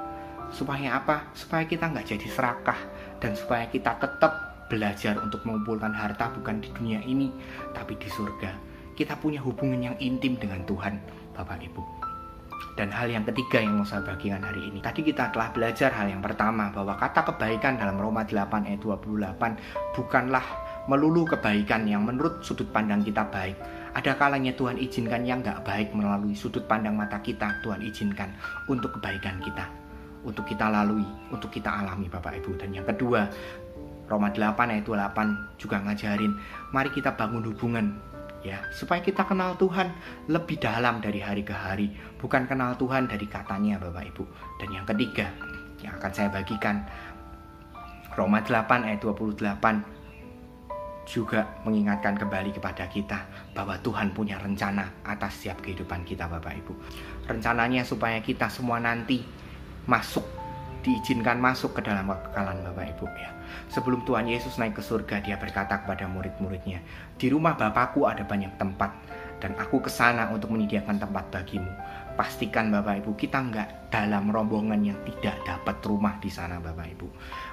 [0.53, 1.33] Supaya apa?
[1.37, 2.81] Supaya kita nggak jadi serakah
[3.21, 7.29] dan supaya kita tetap belajar untuk mengumpulkan harta bukan di dunia ini,
[7.77, 8.72] tapi di surga.
[9.03, 10.95] Kita punya hubungan yang intim dengan Tuhan,
[11.35, 11.83] Bapak Ibu.
[12.79, 14.79] Dan hal yang ketiga yang mau saya bagikan hari ini.
[14.79, 19.99] Tadi kita telah belajar hal yang pertama bahwa kata kebaikan dalam Roma 8 ayat 28
[19.99, 20.47] bukanlah
[20.87, 23.59] melulu kebaikan yang menurut sudut pandang kita baik.
[23.99, 27.59] Ada kalanya Tuhan izinkan yang nggak baik melalui sudut pandang mata kita.
[27.67, 28.31] Tuhan izinkan
[28.71, 29.67] untuk kebaikan kita.
[30.23, 31.03] Untuk kita lalui,
[31.35, 32.55] untuk kita alami Bapak Ibu.
[32.55, 33.27] Dan yang kedua,
[34.07, 36.39] Roma 8 ayat 28 juga ngajarin
[36.71, 38.12] mari kita bangun hubungan
[38.43, 39.91] ya supaya kita kenal Tuhan
[40.27, 44.25] lebih dalam dari hari ke hari bukan kenal Tuhan dari katanya Bapak Ibu
[44.59, 45.31] dan yang ketiga
[45.83, 46.83] yang akan saya bagikan
[48.13, 50.03] Roma 8 ayat 28
[51.03, 56.73] juga mengingatkan kembali kepada kita bahwa Tuhan punya rencana atas setiap kehidupan kita Bapak Ibu.
[57.27, 59.19] Rencananya supaya kita semua nanti
[59.91, 60.23] masuk
[60.83, 63.31] diizinkan masuk ke dalam kekekalan Bapak Ibu ya.
[63.71, 66.83] Sebelum Tuhan Yesus naik ke surga, dia berkata kepada murid-muridnya,
[67.17, 68.91] "Di rumah Bapakku ada banyak tempat
[69.39, 71.71] dan aku ke sana untuk menyediakan tempat bagimu."
[72.13, 77.09] Pastikan Bapak Ibu kita nggak dalam rombongan yang tidak dapat rumah di sana Bapak Ibu.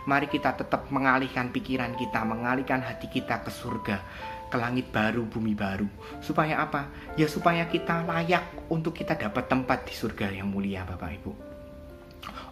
[0.09, 4.03] Mari kita tetap mengalihkan pikiran kita, mengalihkan hati kita ke surga,
[4.51, 5.87] ke langit baru, bumi baru.
[6.19, 6.91] Supaya apa?
[7.15, 11.48] Ya supaya kita layak untuk kita dapat tempat di surga yang mulia Bapak Ibu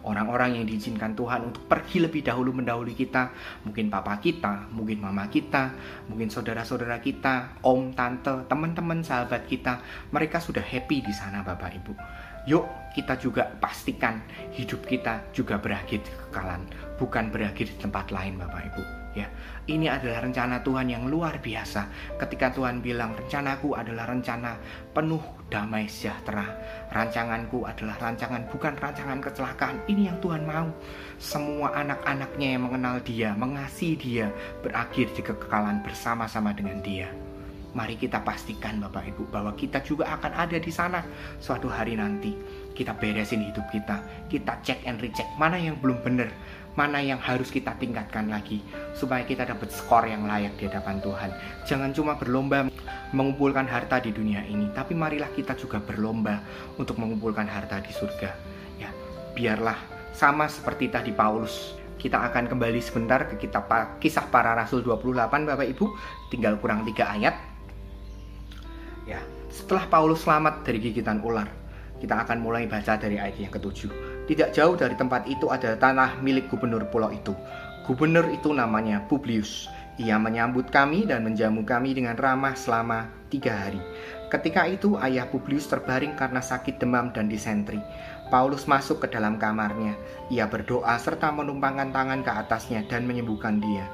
[0.04, 3.32] orang-orang yang diizinkan Tuhan untuk pergi lebih dahulu mendahului kita,
[3.64, 5.74] mungkin papa kita, mungkin mama kita,
[6.06, 9.82] mungkin saudara-saudara kita, om, tante, teman-teman, sahabat kita,
[10.14, 11.92] mereka sudah happy di sana Bapak Ibu.
[12.48, 12.64] Yuk
[12.96, 14.24] kita juga pastikan
[14.56, 16.64] hidup kita juga berakhir di kekalan,
[16.96, 18.82] bukan berakhir di tempat lain Bapak Ibu
[19.18, 19.28] ya.
[19.68, 22.14] Ini adalah rencana Tuhan yang luar biasa.
[22.16, 24.56] Ketika Tuhan bilang, "Rencanaku adalah rencana
[24.94, 26.46] penuh damai sejahtera."
[26.88, 29.82] Rancanganku adalah rancangan bukan rancangan kecelakaan.
[29.88, 30.72] Ini yang Tuhan mau.
[31.20, 34.26] Semua anak-anaknya yang mengenal Dia, mengasihi Dia,
[34.64, 37.10] berakhir di kekekalan bersama-sama dengan Dia.
[37.76, 41.04] Mari kita pastikan Bapak Ibu bahwa kita juga akan ada di sana
[41.36, 42.32] suatu hari nanti.
[42.72, 44.00] Kita beresin hidup kita,
[44.32, 46.32] kita cek and recheck mana yang belum benar,
[46.78, 48.62] mana yang harus kita tingkatkan lagi
[48.94, 51.30] supaya kita dapat skor yang layak di hadapan Tuhan.
[51.66, 52.70] Jangan cuma berlomba
[53.10, 56.38] mengumpulkan harta di dunia ini, tapi marilah kita juga berlomba
[56.78, 58.30] untuk mengumpulkan harta di surga.
[58.78, 58.94] Ya,
[59.34, 59.74] biarlah
[60.14, 61.74] sama seperti tadi Paulus.
[61.98, 63.66] Kita akan kembali sebentar ke kitab
[63.98, 65.86] Kisah Para Rasul 28 Bapak Ibu,
[66.30, 67.34] tinggal kurang tiga ayat.
[69.02, 69.18] Ya,
[69.50, 71.50] setelah Paulus selamat dari gigitan ular,
[71.98, 74.17] kita akan mulai baca dari ayat yang ketujuh.
[74.28, 77.32] Tidak jauh dari tempat itu ada tanah milik gubernur pulau itu.
[77.88, 79.72] Gubernur itu namanya Publius.
[79.96, 83.80] Ia menyambut kami dan menjamu kami dengan ramah selama tiga hari.
[84.28, 87.80] Ketika itu ayah Publius terbaring karena sakit demam dan disentri.
[88.28, 89.96] Paulus masuk ke dalam kamarnya.
[90.28, 93.88] Ia berdoa serta menumpangkan tangan ke atasnya dan menyembuhkan dia.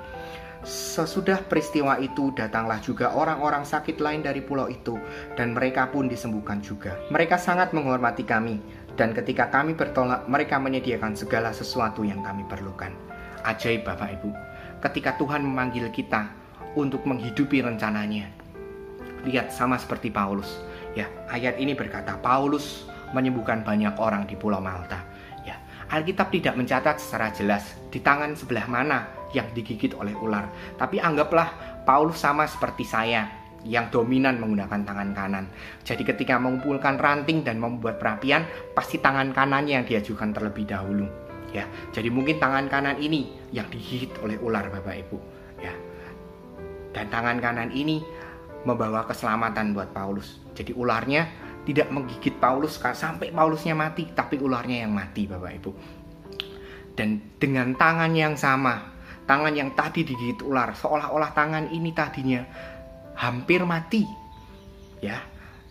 [0.64, 4.96] Sesudah peristiwa itu datanglah juga orang-orang sakit lain dari pulau itu
[5.36, 6.96] dan mereka pun disembuhkan juga.
[7.12, 8.58] Mereka sangat menghormati kami
[8.94, 12.94] dan ketika kami bertolak, mereka menyediakan segala sesuatu yang kami perlukan.
[13.42, 14.30] Ajaib Bapak Ibu,
[14.80, 16.30] ketika Tuhan memanggil kita
[16.78, 18.30] untuk menghidupi rencananya.
[19.26, 20.62] Lihat sama seperti Paulus.
[20.94, 25.02] Ya, ayat ini berkata Paulus menyembuhkan banyak orang di Pulau Malta.
[25.42, 25.58] Ya,
[25.90, 30.46] Alkitab tidak mencatat secara jelas di tangan sebelah mana yang digigit oleh ular.
[30.78, 35.44] Tapi anggaplah Paulus sama seperti saya yang dominan menggunakan tangan kanan.
[35.82, 38.44] Jadi ketika mengumpulkan ranting dan membuat perapian,
[38.76, 41.08] pasti tangan kanannya yang diajukan terlebih dahulu.
[41.50, 45.18] Ya, jadi mungkin tangan kanan ini yang digigit oleh ular Bapak Ibu.
[45.62, 45.70] Ya,
[46.94, 48.02] dan tangan kanan ini
[48.66, 50.40] membawa keselamatan buat Paulus.
[50.54, 51.30] Jadi ularnya
[51.64, 55.70] tidak menggigit Paulus sampai Paulusnya mati, tapi ularnya yang mati Bapak Ibu.
[56.94, 58.94] Dan dengan tangan yang sama,
[59.26, 62.46] tangan yang tadi digigit ular, seolah-olah tangan ini tadinya
[63.14, 64.06] hampir mati.
[65.02, 65.20] Ya.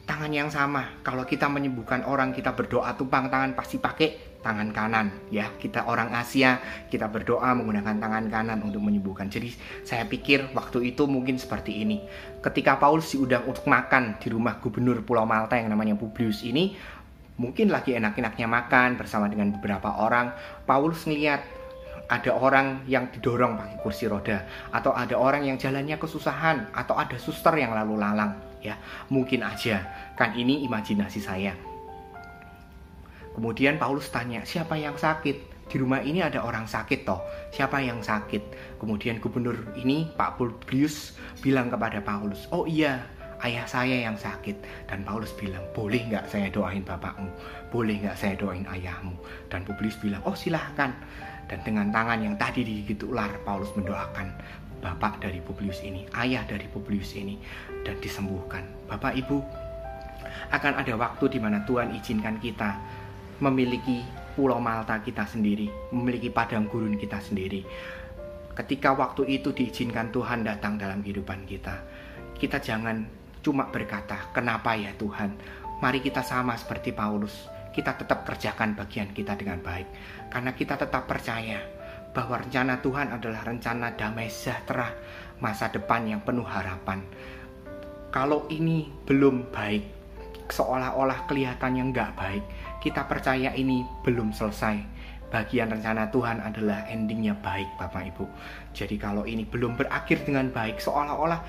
[0.04, 1.00] tangan yang sama.
[1.00, 5.48] Kalau kita menyembuhkan orang, kita berdoa tumpang tangan pasti pakai tangan kanan ya.
[5.56, 6.60] Kita orang Asia,
[6.92, 9.32] kita berdoa menggunakan tangan kanan untuk menyembuhkan.
[9.32, 9.56] Jadi
[9.88, 12.04] saya pikir waktu itu mungkin seperti ini.
[12.44, 16.76] Ketika Paulus diundang untuk makan di rumah gubernur Pulau Malta yang namanya Publius ini,
[17.40, 20.36] mungkin lagi enak-enaknya makan bersama dengan beberapa orang.
[20.68, 21.63] Paulus ngeliat
[22.12, 24.44] ada orang yang didorong pakai kursi roda
[24.76, 28.76] atau ada orang yang jalannya kesusahan atau ada suster yang lalu lalang ya.
[29.08, 29.84] Mungkin aja
[30.20, 31.54] kan ini imajinasi saya.
[33.34, 35.54] Kemudian Paulus tanya siapa yang sakit?
[35.64, 37.24] Di rumah ini ada orang sakit toh?
[37.50, 38.78] Siapa yang sakit?
[38.78, 43.02] Kemudian gubernur ini Pak Publius bilang kepada Paulus oh iya
[43.42, 44.88] ayah saya yang sakit.
[44.88, 47.32] Dan Paulus bilang boleh nggak saya doain bapakmu?
[47.74, 49.18] Boleh nggak saya doain ayahmu?
[49.50, 50.94] Dan Publius bilang oh silahkan
[51.48, 54.32] dan dengan tangan yang tadi digigit ular Paulus mendoakan
[54.84, 57.40] bapak dari Publius ini, ayah dari Publius ini,
[57.88, 58.68] dan disembuhkan.
[58.92, 59.38] Bapak Ibu,
[60.52, 62.76] akan ada waktu di mana Tuhan izinkan kita
[63.40, 64.04] memiliki
[64.36, 67.64] pulau Malta kita sendiri, memiliki padang gurun kita sendiri.
[68.54, 71.82] Ketika waktu itu diizinkan Tuhan datang dalam kehidupan kita,
[72.38, 73.08] kita jangan
[73.42, 75.34] cuma berkata, "Kenapa ya Tuhan?"
[75.82, 79.90] Mari kita sama seperti Paulus, kita tetap kerjakan bagian kita dengan baik,
[80.34, 81.62] karena kita tetap percaya
[82.10, 84.90] bahwa rencana Tuhan adalah rencana damai sejahtera
[85.38, 87.06] masa depan yang penuh harapan.
[88.10, 89.86] Kalau ini belum baik,
[90.50, 92.44] seolah-olah kelihatannya nggak baik,
[92.82, 94.82] kita percaya ini belum selesai.
[95.30, 98.26] Bagian rencana Tuhan adalah endingnya baik Bapak Ibu.
[98.74, 101.42] Jadi kalau ini belum berakhir dengan baik, seolah-olah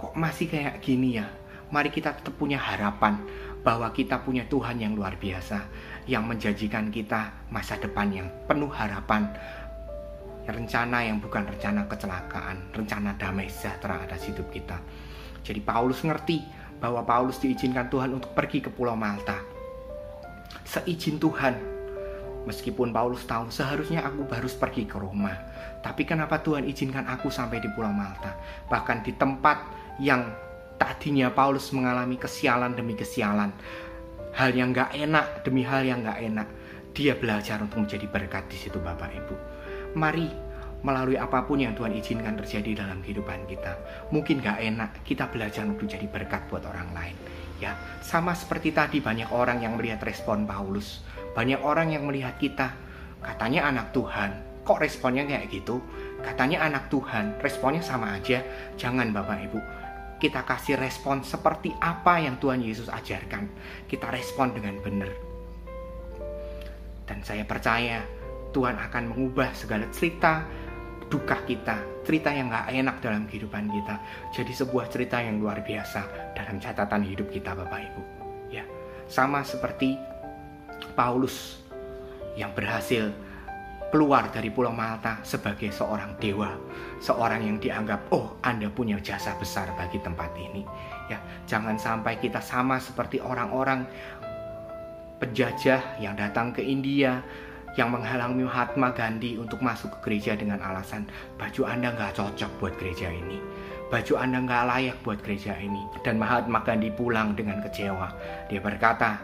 [0.00, 1.28] kok masih kayak gini ya.
[1.68, 3.20] Mari kita tetap punya harapan
[3.60, 5.68] bahwa kita punya Tuhan yang luar biasa
[6.06, 9.26] yang menjanjikan kita masa depan yang penuh harapan,
[10.46, 14.78] rencana yang bukan rencana kecelakaan, rencana damai sejahtera atas hidup kita.
[15.42, 16.42] Jadi Paulus ngerti
[16.78, 19.42] bahwa Paulus diizinkan Tuhan untuk pergi ke Pulau Malta.
[20.66, 21.58] Seizin Tuhan,
[22.46, 25.34] meskipun Paulus tahu seharusnya aku harus pergi ke Roma,
[25.82, 28.34] tapi kenapa Tuhan izinkan aku sampai di Pulau Malta?
[28.70, 29.58] Bahkan di tempat
[30.02, 30.26] yang
[30.76, 33.54] tadinya Paulus mengalami kesialan demi kesialan,
[34.36, 36.48] hal yang gak enak demi hal yang gak enak,
[36.92, 39.36] dia belajar untuk menjadi berkat di situ Bapak Ibu
[39.96, 40.28] mari
[40.84, 43.74] melalui apa pun yang Tuhan izinkan terjadi dalam kehidupan kita.
[44.12, 47.16] Mungkin gak enak, kita belajar untuk jadi berkat buat orang lain.
[47.58, 51.02] Ya, sama seperti tadi banyak orang yang melihat respon Paulus.
[51.32, 52.76] Banyak orang yang melihat kita,
[53.24, 54.44] katanya anak Tuhan.
[54.62, 55.80] Kok responnya kayak gitu?
[56.20, 58.44] Katanya anak Tuhan, responnya sama aja.
[58.76, 59.58] Jangan Bapak Ibu,
[60.16, 63.48] kita kasih respon seperti apa yang Tuhan Yesus ajarkan.
[63.84, 65.12] Kita respon dengan benar.
[67.06, 68.02] Dan saya percaya
[68.50, 70.42] Tuhan akan mengubah segala cerita
[71.06, 73.94] duka kita, cerita yang gak enak dalam kehidupan kita,
[74.34, 78.02] jadi sebuah cerita yang luar biasa dalam catatan hidup kita, Bapak Ibu.
[78.50, 78.66] Ya,
[79.06, 79.94] sama seperti
[80.98, 81.62] Paulus
[82.34, 83.14] yang berhasil
[83.90, 86.50] keluar dari Pulau Malta sebagai seorang dewa,
[86.98, 90.66] seorang yang dianggap, oh Anda punya jasa besar bagi tempat ini.
[91.06, 93.86] Ya, jangan sampai kita sama seperti orang-orang
[95.22, 97.22] penjajah yang datang ke India,
[97.76, 101.06] yang menghalangi Mahatma Gandhi untuk masuk ke gereja dengan alasan
[101.36, 103.38] baju Anda nggak cocok buat gereja ini.
[103.86, 105.84] Baju Anda nggak layak buat gereja ini.
[106.02, 108.10] Dan Mahatma Gandhi pulang dengan kecewa.
[108.50, 109.20] Dia berkata,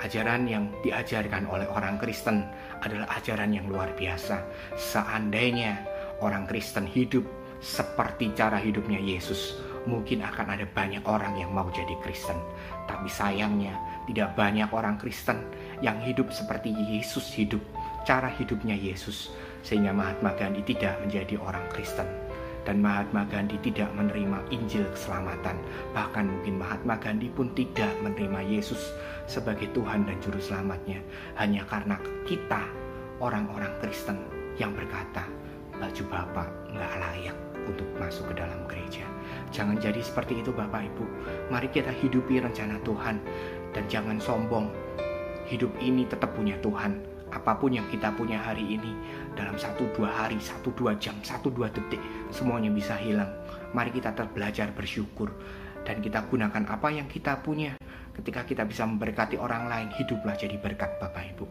[0.00, 2.48] ajaran yang diajarkan oleh orang Kristen
[2.82, 4.42] adalah ajaran yang luar biasa.
[4.74, 5.86] Seandainya
[6.18, 7.24] orang Kristen hidup
[7.62, 9.56] seperti cara hidupnya Yesus,
[9.86, 12.36] mungkin akan ada banyak orang yang mau jadi Kristen.
[12.90, 13.78] Tapi sayangnya,
[14.10, 15.38] tidak banyak orang Kristen
[15.78, 17.62] yang hidup seperti Yesus hidup,
[18.02, 19.30] cara hidupnya Yesus,
[19.62, 22.06] sehingga Mahatma Gandhi tidak menjadi orang Kristen.
[22.62, 25.58] Dan Mahatma Gandhi tidak menerima Injil keselamatan.
[25.98, 28.78] Bahkan mungkin Mahatma Gandhi pun tidak menerima Yesus
[29.26, 31.00] sebagai Tuhan dan Juru Selamatnya.
[31.38, 31.96] Hanya karena
[32.26, 32.66] kita,
[33.22, 34.18] orang-orang Kristen,
[34.60, 35.24] yang berkata,
[35.76, 37.36] baju Bapak nggak layak
[37.66, 39.06] untuk masuk ke dalam gereja.
[39.54, 41.04] Jangan jadi seperti itu Bapak Ibu.
[41.48, 43.22] Mari kita hidupi rencana Tuhan
[43.72, 44.68] dan jangan sombong
[45.48, 47.02] hidup ini tetap punya Tuhan.
[47.32, 48.92] Apa pun yang kita punya hari ini,
[49.32, 53.32] dalam satu dua hari, satu dua jam, satu dua detik, semuanya bisa hilang.
[53.72, 55.32] Mari kita tetap belajar bersyukur
[55.82, 57.78] dan kita gunakan apa yang kita punya.
[58.12, 61.46] Ketika kita bisa memberkati orang lain, hiduplah jadi berkat Bapak Ibu.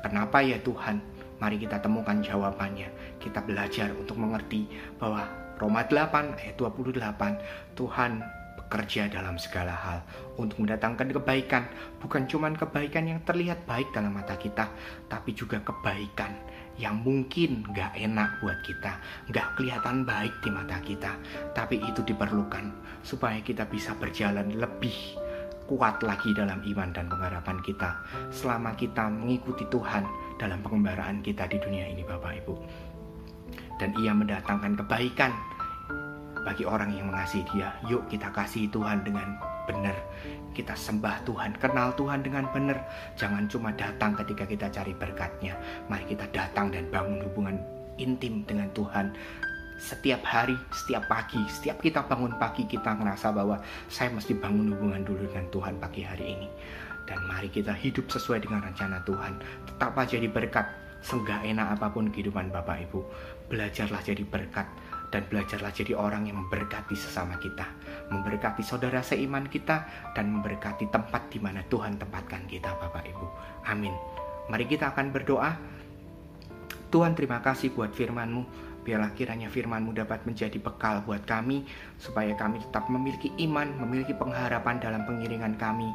[0.00, 0.96] Kenapa ya Tuhan?
[1.40, 3.20] Mari kita temukan jawabannya.
[3.20, 5.28] Kita belajar untuk mengerti bahwa
[5.60, 8.12] Roma 8 ayat 28 Tuhan
[8.56, 9.98] bekerja dalam segala hal
[10.40, 11.68] untuk mendatangkan kebaikan.
[12.00, 14.72] Bukan cuma kebaikan yang terlihat baik dalam mata kita,
[15.08, 18.96] tapi juga kebaikan yang mungkin gak enak buat kita,
[19.28, 21.12] gak kelihatan baik di mata kita,
[21.52, 22.72] tapi itu diperlukan
[23.04, 25.20] supaya kita bisa berjalan lebih
[25.68, 27.94] kuat lagi dalam iman dan pengharapan kita
[28.34, 30.02] selama kita mengikuti Tuhan
[30.40, 32.54] dalam pengembaraan kita di dunia ini Bapak Ibu.
[33.78, 35.30] Dan ia mendatangkan kebaikan
[36.42, 37.70] bagi orang yang mengasihi dia.
[37.86, 39.38] Yuk kita kasih Tuhan dengan
[39.68, 39.94] benar.
[40.60, 42.84] Kita sembah Tuhan, kenal Tuhan dengan benar.
[43.16, 45.56] Jangan cuma datang ketika kita cari berkatnya.
[45.88, 47.56] Mari kita datang dan bangun hubungan
[47.96, 49.08] intim dengan Tuhan
[49.80, 53.56] setiap hari, setiap pagi, setiap kita bangun pagi kita merasa bahwa
[53.88, 56.48] saya mesti bangun hubungan dulu dengan Tuhan pagi hari ini.
[57.08, 59.40] Dan mari kita hidup sesuai dengan rencana Tuhan.
[59.64, 60.68] Tetaplah jadi berkat,
[61.00, 63.00] senggak enak apa pun kehidupan Bapak Ibu.
[63.48, 64.68] Belajarlah jadi berkat
[65.10, 67.66] dan belajarlah jadi orang yang memberkati sesama kita.
[68.14, 73.26] Memberkati saudara seiman kita dan memberkati tempat di mana Tuhan tempatkan kita Bapak Ibu.
[73.66, 73.94] Amin.
[74.50, 75.52] Mari kita akan berdoa.
[76.90, 81.68] Tuhan terima kasih buat firman-Mu Biarlah kiranya firman-Mu dapat menjadi bekal buat kami,
[82.00, 85.92] supaya kami tetap memiliki iman, memiliki pengharapan dalam pengiringan kami,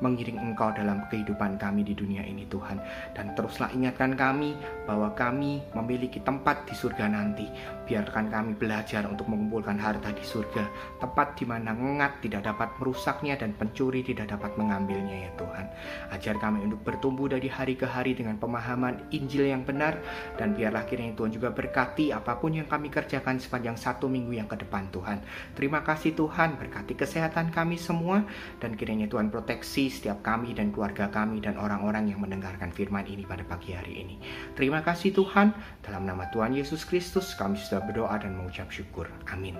[0.00, 2.80] mengiring Engkau dalam kehidupan kami di dunia ini Tuhan.
[3.12, 4.56] Dan teruslah ingatkan kami
[4.88, 7.44] bahwa kami memiliki tempat di surga nanti.
[7.90, 10.62] Biarkan kami belajar untuk mengumpulkan harta di surga,
[11.02, 15.66] tempat di mana ngengat tidak dapat merusaknya dan pencuri tidak dapat mengambilnya ya Tuhan.
[16.14, 19.98] Ajar kami untuk bertumbuh dari hari ke hari dengan pemahaman Injil yang benar
[20.38, 24.46] dan biarlah kiranya Tuhan juga berkati apa pun yang kami kerjakan sepanjang satu minggu yang
[24.46, 25.26] ke depan Tuhan.
[25.58, 28.22] Terima kasih Tuhan, berkati kesehatan kami semua
[28.62, 33.26] dan kiranya Tuhan proteksi setiap kami dan keluarga kami dan orang-orang yang mendengarkan firman ini
[33.26, 34.22] pada pagi hari ini.
[34.54, 35.50] Terima kasih Tuhan,
[35.82, 39.08] dalam nama Tuhan Yesus Kristus kami sudah berdoa dan mengucap syukur.
[39.28, 39.56] Amin.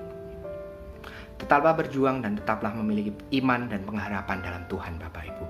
[1.40, 5.44] Tetaplah berjuang dan tetaplah memiliki iman dan pengharapan dalam Tuhan Bapak Ibu.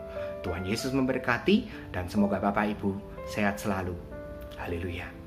[0.47, 2.95] Tuhan Yesus memberkati dan semoga Bapak Ibu
[3.27, 3.99] sehat selalu.
[4.55, 5.20] Haleluya.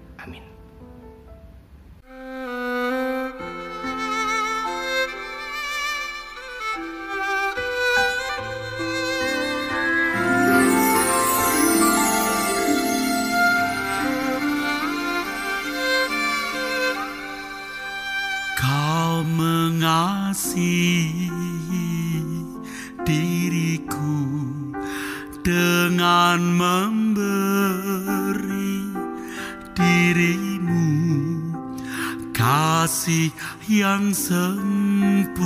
[33.03, 33.35] Kasih
[33.67, 35.43] yang sempurna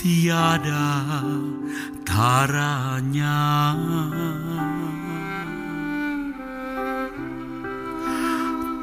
[0.00, 1.20] tiada
[2.08, 3.76] taranya.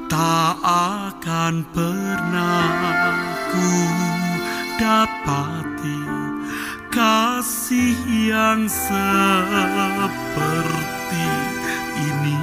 [0.06, 2.70] Tak akan pernah
[3.50, 3.82] ku
[4.78, 6.06] dapati
[6.94, 7.98] kasih
[8.30, 10.06] yang seperti
[11.98, 12.38] ini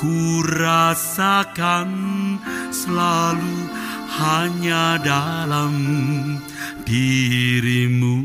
[0.00, 2.21] ku rasakan
[2.82, 3.70] selalu
[4.18, 5.74] hanya dalam
[6.82, 8.18] dirimu.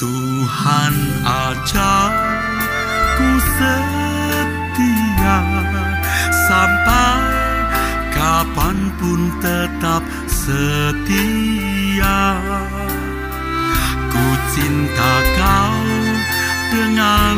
[0.00, 2.12] Tuhan ajar
[3.20, 3.30] ku
[3.60, 5.38] setia
[6.48, 7.20] sampai
[8.16, 12.20] kapan pun tetap setia.
[14.08, 14.26] Ku
[14.56, 15.76] cinta kau
[16.72, 17.36] dengan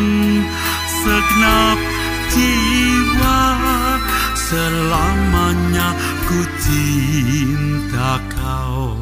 [1.02, 1.78] segenap
[2.30, 3.40] jiwa
[4.38, 5.88] Selamanya
[6.30, 9.01] ku cinta kau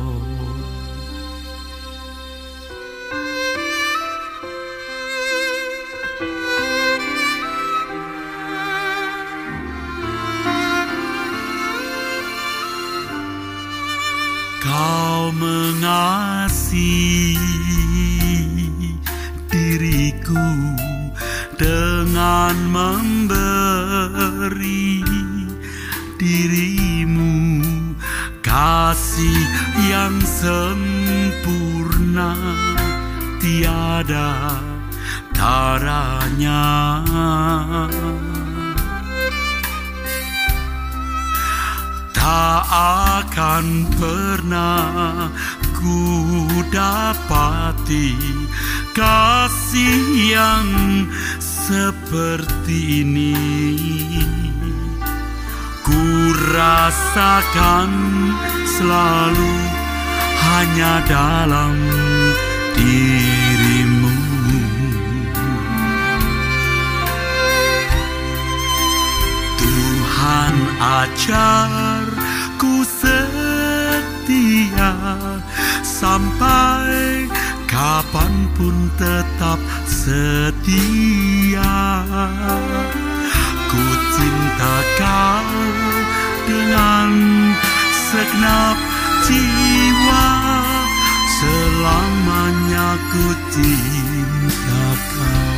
[72.59, 73.23] ku setia
[75.87, 77.31] sampai
[77.71, 81.77] kapan pun tetap setia.
[83.71, 83.85] Ku
[84.19, 85.47] cinta kau
[86.51, 87.11] dengan
[88.11, 88.75] segenap
[89.31, 90.27] jiwa
[91.39, 94.83] selamanya ku cinta
[95.15, 95.50] kau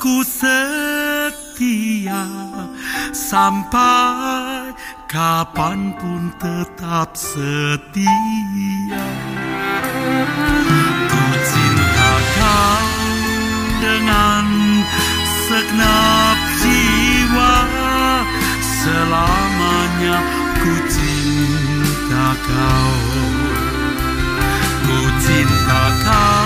[0.00, 2.24] ku setia
[3.12, 4.72] sampai
[5.04, 9.04] kapan pun tetap setia.
[11.04, 12.88] Ku cinta kau
[13.84, 14.46] dengan
[15.44, 17.56] segenap jiwa
[18.64, 20.16] selamanya
[20.64, 22.96] ku cinta kau.
[24.80, 26.41] Ku cinta kau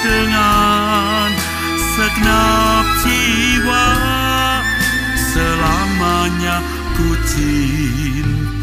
[0.00, 1.28] dengan
[1.76, 3.88] segenap jiwa
[5.32, 6.56] selamanya
[6.96, 8.59] ku cinta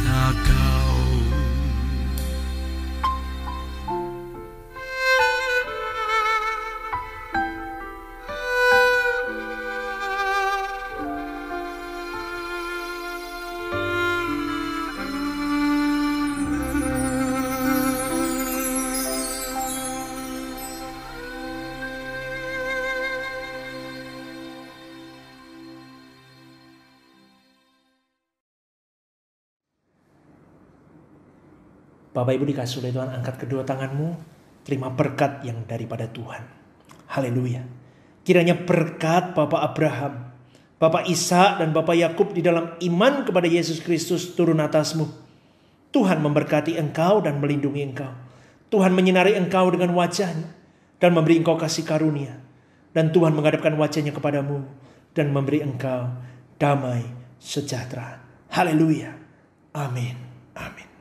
[32.28, 34.20] Bapak Ibu dikasih oleh Tuhan, angkat kedua tanganmu,
[34.68, 36.44] terima berkat yang daripada Tuhan.
[37.08, 37.64] Haleluya.
[38.28, 40.36] Kiranya berkat Bapak Abraham,
[40.76, 45.08] Bapak Isa dan Bapak Yakub di dalam iman kepada Yesus Kristus turun atasmu.
[45.96, 48.12] Tuhan memberkati engkau dan melindungi engkau.
[48.76, 50.52] Tuhan menyinari engkau dengan wajahnya
[51.00, 52.44] dan memberi engkau kasih karunia.
[52.92, 54.68] Dan Tuhan menghadapkan wajahnya kepadamu
[55.16, 56.12] dan memberi engkau
[56.60, 57.08] damai
[57.40, 58.20] sejahtera.
[58.52, 59.16] Haleluya.
[59.72, 60.20] Amin.
[60.60, 60.97] Amin.